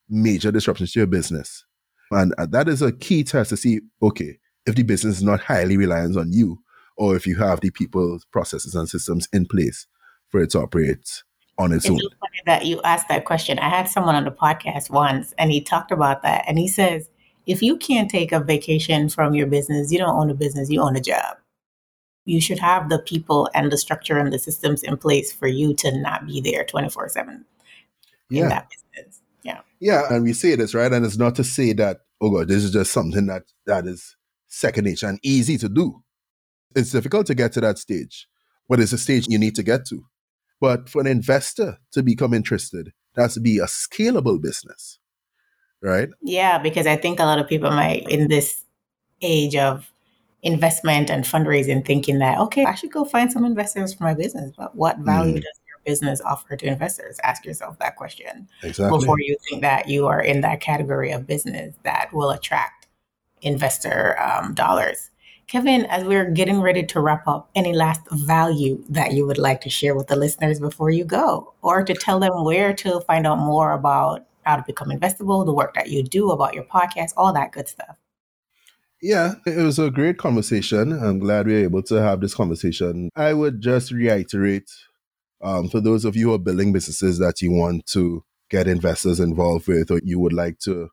major 0.07 0.51
disruptions 0.51 0.91
to 0.91 0.99
your 0.99 1.07
business? 1.07 1.65
And 2.11 2.35
uh, 2.38 2.45
that 2.51 2.69
is 2.69 2.83
a 2.83 2.91
key 2.91 3.23
test 3.23 3.49
to 3.49 3.57
see, 3.57 3.79
okay, 4.03 4.38
if 4.67 4.75
the 4.75 4.83
business 4.83 5.17
is 5.17 5.23
not 5.23 5.41
highly 5.41 5.75
reliant 5.75 6.15
on 6.17 6.31
you, 6.31 6.59
or 6.97 7.15
if 7.15 7.25
you 7.25 7.35
have 7.38 7.61
the 7.61 7.71
people, 7.71 8.19
processes, 8.31 8.75
and 8.75 8.88
systems 8.88 9.27
in 9.33 9.47
place 9.47 9.88
it 10.43 10.52
to 10.52 10.60
operate 10.60 11.24
on 11.58 11.71
its, 11.71 11.86
it's 11.86 11.91
own. 11.91 11.98
It's 11.98 12.15
funny 12.19 12.41
that 12.45 12.65
you 12.65 12.82
asked 12.84 13.08
that 13.10 13.26
question. 13.26 13.60
I 13.60 13.69
had 13.69 13.88
someone 13.88 14.15
on 14.15 14.26
the 14.26 14.32
podcast 14.32 14.89
once, 14.89 15.34
and 15.38 15.52
he 15.52 15.62
talked 15.62 15.91
about 15.91 16.24
that, 16.24 16.45
and 16.48 16.60
he 16.60 16.67
says, 16.67 17.10
if 17.45 17.62
you 17.62 17.78
can't 17.78 18.10
take 18.10 18.32
a 18.32 18.39
vacation 18.39 19.08
from 19.10 19.36
your 19.36 19.48
business, 19.48 19.91
you 19.91 20.00
don't 20.00 20.17
own 20.17 20.30
a 20.30 20.34
business, 20.34 20.69
you 20.69 20.82
own 20.82 20.95
a 20.95 21.02
job 21.02 21.38
you 22.26 22.41
should 22.41 22.60
have 22.60 22.89
the 22.89 23.00
people 23.00 23.50
and 23.54 23.71
the 23.71 23.78
structure 23.78 24.17
and 24.17 24.34
the 24.34 24.39
systems 24.39 24.84
in 24.84 24.98
place 24.98 25.32
for 25.32 25.48
you 25.48 25.74
to 25.76 25.98
not 25.98 26.26
be 26.26 26.41
there 26.41 26.65
24 26.65 27.10
7 27.10 27.45
yeah. 28.30 28.43
in 28.43 28.50
that 28.50 28.67
business. 28.69 29.21
Yeah. 29.43 29.62
Yeah. 29.80 30.04
And 30.10 30.24
we 30.24 30.34
say 30.34 30.56
this, 30.56 30.74
right? 30.74 30.91
And 30.91 31.06
it's 31.06 31.17
not 31.17 31.36
to 31.36 31.43
say 31.43 31.74
that, 31.74 32.02
oh 32.19 32.32
God, 32.32 32.48
this 32.48 32.63
is 32.63 32.71
just 32.71 32.91
something 32.91 33.28
that 33.28 33.43
that 33.67 33.86
is 33.86 34.17
second 34.48 34.86
nature 34.86 35.08
and 35.08 35.19
easy 35.24 35.58
to 35.60 35.69
do. 35.69 36.04
It's 36.76 36.91
difficult 36.91 37.28
to 37.28 37.36
get 37.36 37.54
to 37.54 37.62
that 37.62 37.78
stage, 37.78 38.28
but 38.67 38.80
it's 38.80 38.91
a 38.91 38.98
stage 38.98 39.28
you 39.30 39.38
need 39.38 39.56
to 39.56 39.63
get 39.63 39.86
to. 39.88 40.06
But 40.65 40.89
for 40.89 40.99
an 40.99 41.06
investor 41.06 41.78
to 41.91 42.01
become 42.01 42.34
interested, 42.34 42.88
it 42.88 43.21
has 43.21 43.36
to 43.36 43.39
be 43.39 43.60
a 43.60 43.65
scalable 43.65 44.41
business, 44.41 44.97
right? 45.80 46.10
Yeah, 46.23 46.58
because 46.58 46.88
I 46.88 46.95
think 46.95 47.19
a 47.19 47.23
lot 47.23 47.38
of 47.38 47.47
people 47.47 47.69
might, 47.69 48.10
in 48.10 48.30
this 48.30 48.63
age 49.21 49.56
of 49.56 49.93
investment 50.41 51.12
and 51.12 51.23
fundraising 51.23 51.86
thinking 51.86 52.17
that, 52.17 52.39
okay, 52.39 52.65
I 52.65 52.73
should 52.73 52.91
go 52.91 53.06
find 53.06 53.32
some 53.32 53.45
investors 53.45 53.93
for 53.93 54.06
my 54.06 54.15
business. 54.15 54.54
But 54.58 54.75
what 54.75 54.97
value 54.97 55.34
mm. 55.34 55.43
does 55.43 55.60
your 55.67 55.78
business 55.86 56.19
offer 56.21 56.58
to 56.58 56.65
investors? 56.65 57.19
Ask 57.21 57.45
yourself 57.45 57.78
that 57.78 57.95
question 57.95 58.47
exactly. 58.63 58.97
before 58.97 59.19
you 59.19 59.38
think 59.47 59.62
that 59.62 59.88
you 59.88 60.08
are 60.08 60.19
in 60.19 60.41
that 60.41 60.62
category 60.62 61.12
of 61.12 61.28
business 61.28 61.75
that 61.84 62.12
will 62.12 62.32
attract 62.32 62.88
investor 63.43 64.19
um, 64.19 64.56
dollars. 64.56 65.12
Kevin, 65.47 65.86
as 65.86 66.03
we're 66.03 66.31
getting 66.31 66.60
ready 66.60 66.84
to 66.84 66.99
wrap 66.99 67.27
up, 67.27 67.49
any 67.55 67.71
last 67.71 68.01
value 68.12 68.84
that 68.89 69.13
you 69.13 69.27
would 69.27 69.38
like 69.38 69.62
to 69.62 69.69
share 69.69 69.95
with 69.95 70.08
the 70.08 70.15
listeners 70.15 70.60
before 70.60 70.89
you 70.89 71.05
go, 71.05 71.53
or 71.62 71.84
to 71.84 71.93
tell 71.93 72.19
them 72.19 72.43
where 72.43 72.73
to 72.73 72.99
find 73.01 73.27
out 73.27 73.38
more 73.38 73.73
about 73.73 74.25
how 74.43 74.55
to 74.55 74.63
become 74.65 74.89
investable, 74.89 75.45
the 75.45 75.53
work 75.53 75.75
that 75.75 75.89
you 75.89 76.03
do, 76.03 76.31
about 76.31 76.55
your 76.55 76.63
podcast, 76.63 77.12
all 77.15 77.31
that 77.34 77.51
good 77.51 77.67
stuff? 77.67 77.97
Yeah, 79.01 79.36
it 79.45 79.58
was 79.58 79.77
a 79.77 79.91
great 79.91 80.17
conversation. 80.17 80.91
I'm 80.91 81.19
glad 81.19 81.45
we 81.45 81.53
were 81.53 81.60
able 81.60 81.84
to 81.84 81.95
have 81.95 82.21
this 82.21 82.34
conversation. 82.34 83.10
I 83.15 83.34
would 83.34 83.62
just 83.62 83.91
reiterate 83.91 84.71
um, 85.43 85.69
for 85.69 85.79
those 85.79 86.05
of 86.05 86.15
you 86.15 86.29
who 86.29 86.34
are 86.36 86.39
building 86.39 86.73
businesses 86.73 87.19
that 87.19 87.41
you 87.41 87.51
want 87.51 87.86
to 87.88 88.23
get 88.49 88.67
investors 88.67 89.19
involved 89.19 89.67
with, 89.67 89.91
or 89.91 89.99
you 90.03 90.19
would 90.19 90.34
like 90.34 90.58
to 90.60 90.89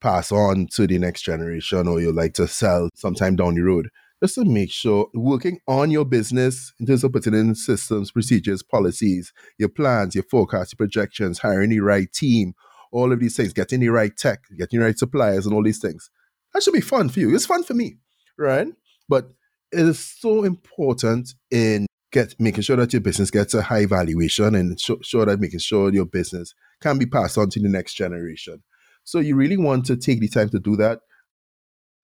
pass 0.00 0.32
on 0.32 0.66
to 0.72 0.86
the 0.86 0.98
next 0.98 1.22
generation 1.22 1.88
or 1.88 2.00
you 2.00 2.12
like 2.12 2.34
to 2.34 2.46
sell 2.46 2.88
sometime 2.94 3.36
down 3.36 3.54
the 3.54 3.62
road, 3.62 3.88
just 4.22 4.36
to 4.36 4.44
make 4.44 4.70
sure 4.70 5.08
working 5.14 5.58
on 5.66 5.90
your 5.90 6.04
business 6.04 6.72
in 6.80 6.86
terms 6.86 7.04
of 7.04 7.12
putting 7.12 7.34
in 7.34 7.54
systems, 7.54 8.10
procedures, 8.10 8.62
policies, 8.62 9.32
your 9.58 9.68
plans, 9.68 10.14
your 10.14 10.24
forecasts, 10.24 10.72
your 10.72 10.78
projections, 10.78 11.38
hiring 11.38 11.70
the 11.70 11.80
right 11.80 12.12
team, 12.12 12.54
all 12.92 13.12
of 13.12 13.20
these 13.20 13.36
things, 13.36 13.52
getting 13.52 13.80
the 13.80 13.88
right 13.88 14.16
tech, 14.16 14.40
getting 14.56 14.80
the 14.80 14.84
right 14.84 14.98
suppliers, 14.98 15.46
and 15.46 15.54
all 15.54 15.62
these 15.62 15.80
things. 15.80 16.10
That 16.54 16.62
should 16.62 16.74
be 16.74 16.80
fun 16.80 17.08
for 17.08 17.20
you. 17.20 17.34
It's 17.34 17.46
fun 17.46 17.62
for 17.62 17.74
me, 17.74 17.98
right? 18.38 18.68
But 19.08 19.30
it 19.70 19.80
is 19.80 19.98
so 19.98 20.44
important 20.44 21.34
in 21.50 21.86
get 22.10 22.34
making 22.38 22.62
sure 22.62 22.76
that 22.76 22.92
your 22.92 23.02
business 23.02 23.30
gets 23.30 23.54
a 23.54 23.62
high 23.62 23.86
valuation 23.86 24.54
and 24.54 24.80
show, 24.80 24.98
sure 25.02 25.26
that 25.26 25.40
making 25.40 25.60
sure 25.60 25.92
your 25.92 26.06
business 26.06 26.54
can 26.80 26.98
be 26.98 27.06
passed 27.06 27.36
on 27.36 27.50
to 27.50 27.60
the 27.60 27.68
next 27.68 27.94
generation. 27.94 28.62
So 29.08 29.20
you 29.20 29.36
really 29.36 29.56
want 29.56 29.86
to 29.86 29.96
take 29.96 30.20
the 30.20 30.28
time 30.28 30.50
to 30.50 30.58
do 30.58 30.76
that. 30.76 31.00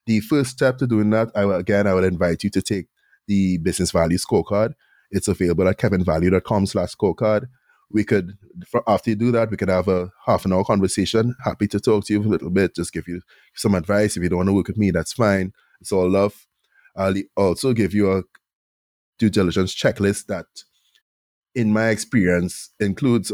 The 0.07 0.21
first 0.21 0.53
step 0.53 0.79
to 0.79 0.87
doing 0.87 1.11
that, 1.11 1.29
I 1.35 1.45
will, 1.45 1.57
again, 1.57 1.87
I 1.87 1.93
will 1.93 2.03
invite 2.03 2.43
you 2.43 2.49
to 2.49 2.62
take 2.62 2.87
the 3.29 3.59
business 3.59 3.90
value 3.90 4.17
scorecard. 4.17 4.73
It's 5.11 5.29
available 5.29 5.69
at 5.69 5.77
kevinvalue.com 5.77 6.64
slash 6.64 6.95
scorecard. 6.97 7.49
We 7.90 8.05
could, 8.05 8.38
after 8.87 9.11
you 9.11 9.17
do 9.17 9.33
that, 9.33 9.51
we 9.51 9.59
could 9.59 9.69
have 9.69 9.87
a 9.87 10.12
half 10.25 10.47
an 10.47 10.55
hour 10.55 10.64
conversation. 10.64 11.35
Happy 11.45 11.69
to 11.69 11.79
talk 11.79 12.07
to 12.07 12.14
you 12.14 12.23
a 12.23 12.25
little 12.25 12.49
bit, 12.49 12.75
just 12.75 12.95
give 12.95 13.07
you 13.07 13.21
some 13.55 13.75
advice. 13.75 14.17
If 14.17 14.23
you 14.23 14.31
don't 14.31 14.38
want 14.38 14.49
to 14.49 14.55
work 14.55 14.69
with 14.69 14.79
me, 14.79 14.90
that's 14.90 15.12
fine. 15.12 15.53
It's 15.83 15.93
all 15.93 16.09
love. 16.09 16.47
I'll 16.97 17.14
also 17.37 17.75
give 17.75 17.93
you 17.93 18.17
a 18.17 18.23
due 19.19 19.29
diligence 19.29 19.75
checklist 19.75 20.25
that, 20.29 20.47
in 21.55 21.71
my 21.71 21.88
experience, 21.88 22.71
includes 22.81 23.31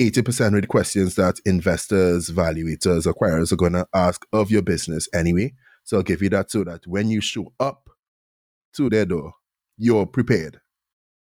80% 0.00 0.54
of 0.56 0.62
the 0.62 0.66
questions 0.66 1.14
that 1.14 1.36
investors, 1.44 2.30
valuators, 2.30 3.06
acquirers 3.06 3.52
are 3.52 3.56
going 3.56 3.74
to 3.74 3.86
ask 3.94 4.26
of 4.32 4.50
your 4.50 4.62
business 4.62 5.08
anyway. 5.14 5.52
So 5.84 5.98
I'll 5.98 6.02
give 6.02 6.22
you 6.22 6.30
that 6.30 6.50
so 6.50 6.64
that 6.64 6.86
when 6.86 7.10
you 7.10 7.20
show 7.20 7.52
up 7.60 7.88
to 8.74 8.90
their 8.90 9.04
door, 9.04 9.34
you're 9.76 10.06
prepared 10.06 10.60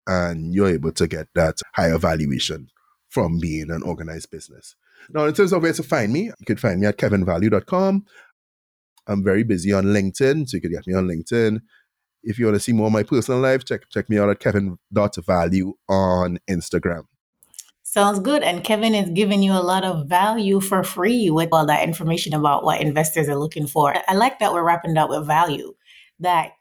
and 0.07 0.55
you're 0.55 0.69
able 0.69 0.93
to 0.93 1.07
get 1.07 1.29
that 1.35 1.59
higher 1.75 1.99
valuation 1.99 2.69
from 3.09 3.39
being 3.39 3.71
an 3.71 3.83
organized 3.83 4.31
business. 4.31 4.75
Now, 5.11 5.27
in 5.27 5.35
terms 5.35 5.53
of 5.53 5.63
where 5.63 5.73
to 5.73 5.83
find 5.83 6.13
me, 6.13 6.25
you 6.25 6.47
can 6.47 6.57
find 6.57 6.81
me 6.81 6.87
at 6.87 6.99
kevinvalue.com. 6.99 8.05
I'm 9.09 9.25
very 9.25 9.43
busy 9.43 9.73
on 9.73 9.85
LinkedIn, 9.87 10.49
so 10.49 10.57
you 10.57 10.61
could 10.61 10.71
get 10.71 10.87
me 10.87 10.95
on 10.95 11.09
LinkedIn. 11.09 11.61
If 12.23 12.39
you 12.39 12.47
want 12.47 12.57
to 12.57 12.61
see 12.61 12.73
more 12.73 12.87
of 12.87 12.93
my 12.93 13.03
personal 13.03 13.41
life, 13.41 13.65
check 13.65 13.89
check 13.91 14.09
me 14.09 14.19
out 14.19 14.31
at 14.31 14.39
kevin.value 14.39 15.75
on 15.89 16.39
Instagram. 16.49 17.03
Sounds 17.93 18.21
good. 18.21 18.43
And 18.43 18.65
Kevin 18.65 18.95
is 18.95 19.11
giving 19.11 19.43
you 19.43 19.53
a 19.53 19.61
lot 19.61 19.85
of 19.85 20.07
value 20.09 20.61
for 20.61 20.83
free 20.83 21.29
with 21.29 21.51
all 21.53 21.67
that 21.67 21.87
information 21.87 22.33
about 22.33 22.65
what 22.65 22.81
investors 22.81 23.29
are 23.29 23.37
looking 23.37 23.67
for. 23.67 23.95
I 24.09 24.15
like 24.15 24.39
that 24.39 24.55
we're 24.55 24.65
wrapping 24.65 24.97
up 24.97 25.11
with 25.11 25.27
value, 25.27 25.75
that 26.19 26.53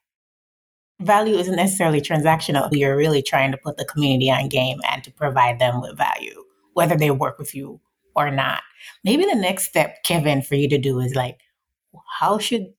value 0.99 1.37
isn't 1.37 1.55
necessarily 1.55 2.01
transactional. 2.01 2.67
You're 2.73 2.97
really 2.97 3.21
trying 3.21 3.53
to 3.53 3.57
put 3.57 3.77
the 3.77 3.85
community 3.85 4.29
on 4.29 4.49
game 4.49 4.81
and 4.91 5.05
to 5.05 5.11
provide 5.13 5.57
them 5.57 5.79
with 5.79 5.95
value, 5.95 6.43
whether 6.73 6.97
they 6.97 7.11
work 7.11 7.39
with 7.39 7.55
you 7.55 7.79
or 8.13 8.29
not. 8.29 8.61
Maybe 9.05 9.23
the 9.23 9.35
next 9.35 9.69
step, 9.69 10.03
Kevin, 10.03 10.41
for 10.41 10.55
you 10.55 10.67
to 10.67 10.77
do 10.77 10.99
is 10.99 11.15
like, 11.15 11.39
how 12.19 12.39
should 12.39 12.73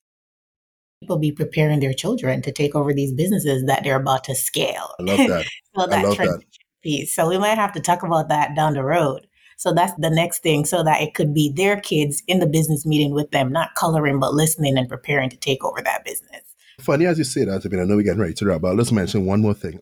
people 1.01 1.17
be 1.17 1.33
preparing 1.33 1.81
their 1.81 1.95
children 1.95 2.43
to 2.43 2.53
take 2.53 2.75
over 2.75 2.93
these 2.93 3.15
businesses 3.15 3.65
that 3.65 3.83
they're 3.83 3.97
about 3.97 4.25
to 4.25 4.35
scale? 4.35 4.91
I 5.01 5.05
love 5.05 5.17
that. 5.17 5.47
so 5.75 5.87
that, 5.87 5.99
I 6.01 6.03
love 6.03 6.19
that 6.19 6.43
piece. 6.83 7.15
So 7.15 7.29
we 7.29 7.39
might 7.39 7.59
have 7.59 7.73
to 7.73 7.81
talk 7.81 8.03
about 8.03 8.29
that 8.29 8.55
down 8.55 8.75
the 8.75 8.85
road. 8.85 9.27
So 9.57 9.73
that's 9.73 9.93
the 9.99 10.11
next 10.11 10.43
thing, 10.43 10.65
so 10.65 10.83
that 10.83 11.03
it 11.03 11.15
could 11.15 11.33
be 11.33 11.53
their 11.55 11.81
kids 11.81 12.23
in 12.27 12.41
the 12.41 12.47
business 12.47 12.85
meeting 12.85 13.13
with 13.13 13.31
them, 13.31 13.53
not 13.53 13.75
coloring, 13.75 14.19
but 14.19 14.35
listening 14.35 14.77
and 14.77 14.89
preparing 14.89 15.31
to 15.31 15.37
take 15.37 15.65
over 15.65 15.81
that 15.83 16.05
business. 16.05 16.43
Funny 16.81 17.07
as 17.07 17.19
you 17.19 17.25
say 17.25 17.45
that, 17.45 17.65
I 17.65 17.69
mean, 17.69 17.81
I 17.81 17.85
know 17.85 17.97
we're 17.97 18.03
getting 18.03 18.21
ready 18.21 18.35
to 18.35 18.47
wrap, 18.47 18.61
but 18.61 18.77
let's 18.77 18.91
mention 18.91 19.27
one 19.27 19.41
more 19.41 19.55
thing. 19.55 19.81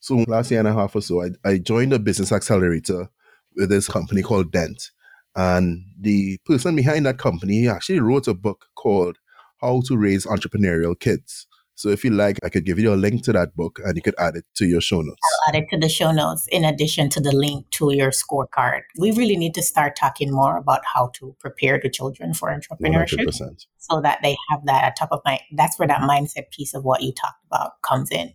So 0.00 0.24
last 0.26 0.50
year 0.50 0.60
and 0.60 0.68
a 0.68 0.72
half 0.72 0.94
or 0.94 1.02
so, 1.02 1.22
I, 1.22 1.30
I 1.44 1.58
joined 1.58 1.92
a 1.92 1.98
business 1.98 2.32
accelerator 2.32 3.08
with 3.56 3.68
this 3.68 3.88
company 3.88 4.22
called 4.22 4.52
Dent. 4.52 4.90
And 5.36 5.84
the 6.00 6.38
person 6.44 6.76
behind 6.76 7.06
that 7.06 7.18
company 7.18 7.68
actually 7.68 8.00
wrote 8.00 8.28
a 8.28 8.34
book 8.34 8.66
called 8.76 9.18
How 9.60 9.82
to 9.86 9.96
Raise 9.96 10.24
Entrepreneurial 10.24 10.98
Kids. 10.98 11.47
So 11.78 11.90
if 11.90 12.02
you 12.02 12.10
like, 12.10 12.40
I 12.42 12.48
could 12.48 12.66
give 12.66 12.80
you 12.80 12.92
a 12.92 12.96
link 12.96 13.22
to 13.22 13.32
that 13.34 13.54
book 13.54 13.78
and 13.84 13.94
you 13.94 14.02
could 14.02 14.16
add 14.18 14.34
it 14.34 14.44
to 14.56 14.66
your 14.66 14.80
show 14.80 15.00
notes. 15.00 15.20
I'll 15.22 15.54
add 15.54 15.62
it 15.62 15.68
to 15.70 15.78
the 15.78 15.88
show 15.88 16.10
notes 16.10 16.48
in 16.50 16.64
addition 16.64 17.08
to 17.10 17.20
the 17.20 17.30
link 17.30 17.70
to 17.70 17.94
your 17.94 18.10
scorecard. 18.10 18.80
We 18.98 19.12
really 19.12 19.36
need 19.36 19.54
to 19.54 19.62
start 19.62 19.94
talking 19.94 20.32
more 20.32 20.56
about 20.56 20.80
how 20.92 21.12
to 21.14 21.36
prepare 21.38 21.78
the 21.80 21.88
children 21.88 22.34
for 22.34 22.48
entrepreneurship 22.48 23.24
100%. 23.26 23.66
so 23.78 24.00
that 24.00 24.18
they 24.24 24.36
have 24.50 24.66
that 24.66 24.82
at 24.82 24.96
top 24.96 25.10
of 25.12 25.20
mind. 25.24 25.40
That's 25.52 25.78
where 25.78 25.86
that 25.86 26.00
mindset 26.00 26.50
piece 26.50 26.74
of 26.74 26.82
what 26.82 27.00
you 27.00 27.12
talked 27.12 27.44
about 27.46 27.80
comes 27.82 28.10
in. 28.10 28.34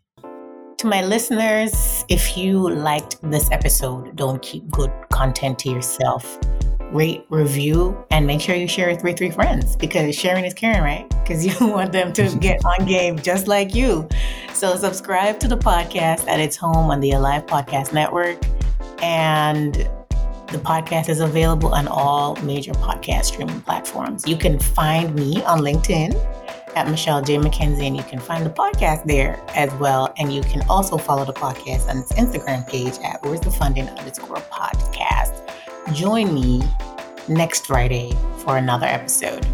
To 0.78 0.88
my 0.88 1.04
listeners, 1.04 2.06
if 2.08 2.38
you 2.38 2.70
liked 2.70 3.18
this 3.30 3.52
episode, 3.52 4.16
don't 4.16 4.42
keep 4.42 4.72
good 4.72 4.92
content 5.12 5.60
to 5.60 5.70
yourself 5.70 6.40
rate, 6.94 7.26
review, 7.30 7.98
and 8.12 8.26
make 8.26 8.40
sure 8.40 8.56
you 8.56 8.68
share 8.68 8.90
it 8.90 9.04
with 9.04 9.18
three 9.18 9.32
friends 9.32 9.76
because 9.76 10.16
sharing 10.16 10.46
is 10.46 10.54
caring, 10.54 10.82
right? 10.82 11.13
Because 11.24 11.46
you 11.46 11.54
want 11.68 11.92
them 11.92 12.14
to 12.14 12.36
get 12.38 12.64
on 12.66 12.86
game 12.86 13.18
just 13.18 13.48
like 13.48 13.74
you. 13.74 14.08
So 14.54 14.76
subscribe 14.76 15.40
to 15.40 15.48
the 15.48 15.58
podcast 15.58 16.28
at 16.28 16.40
its 16.40 16.56
home 16.56 16.92
on 16.92 17.00
the 17.00 17.12
Alive 17.12 17.46
Podcast 17.46 17.94
Network. 17.94 18.38
And 19.02 19.74
the 20.54 20.60
podcast 20.60 21.10
is 21.10 21.20
available 21.20 21.74
on 21.74 21.88
all 21.88 22.36
major 22.44 22.74
podcast 22.74 23.26
streaming 23.26 23.60
platforms. 23.62 24.28
You 24.28 24.38
can 24.38 24.60
find 24.60 25.16
me 25.16 25.42
on 25.44 25.60
LinkedIn 25.60 26.14
at 26.76 26.88
Michelle 26.88 27.22
J. 27.22 27.38
McKenzie, 27.38 27.88
and 27.88 27.98
you 27.98 28.04
can 28.04 28.20
find 28.20 28.46
the 28.46 28.50
podcast 28.50 29.06
there 29.06 29.42
as 29.56 29.74
well. 29.76 30.14
And 30.18 30.34
you 30.34 30.42
can 30.42 30.62
also 30.70 30.98
follow 30.98 31.26
the 31.26 31.34
podcast 31.34 31.90
on 31.90 31.98
its 31.98 32.14
Instagram 32.14 32.68
page 32.68 32.94
at 33.04 33.22
Where's 33.24 33.42
the 33.42 33.52
Funding 33.52 33.88
underscore 33.90 34.38
podcast. 34.38 35.52
Join 35.94 36.34
me 36.34 36.64
next 37.28 37.66
Friday 37.66 38.16
for 38.38 38.58
another 38.58 38.86
episode. 38.86 39.46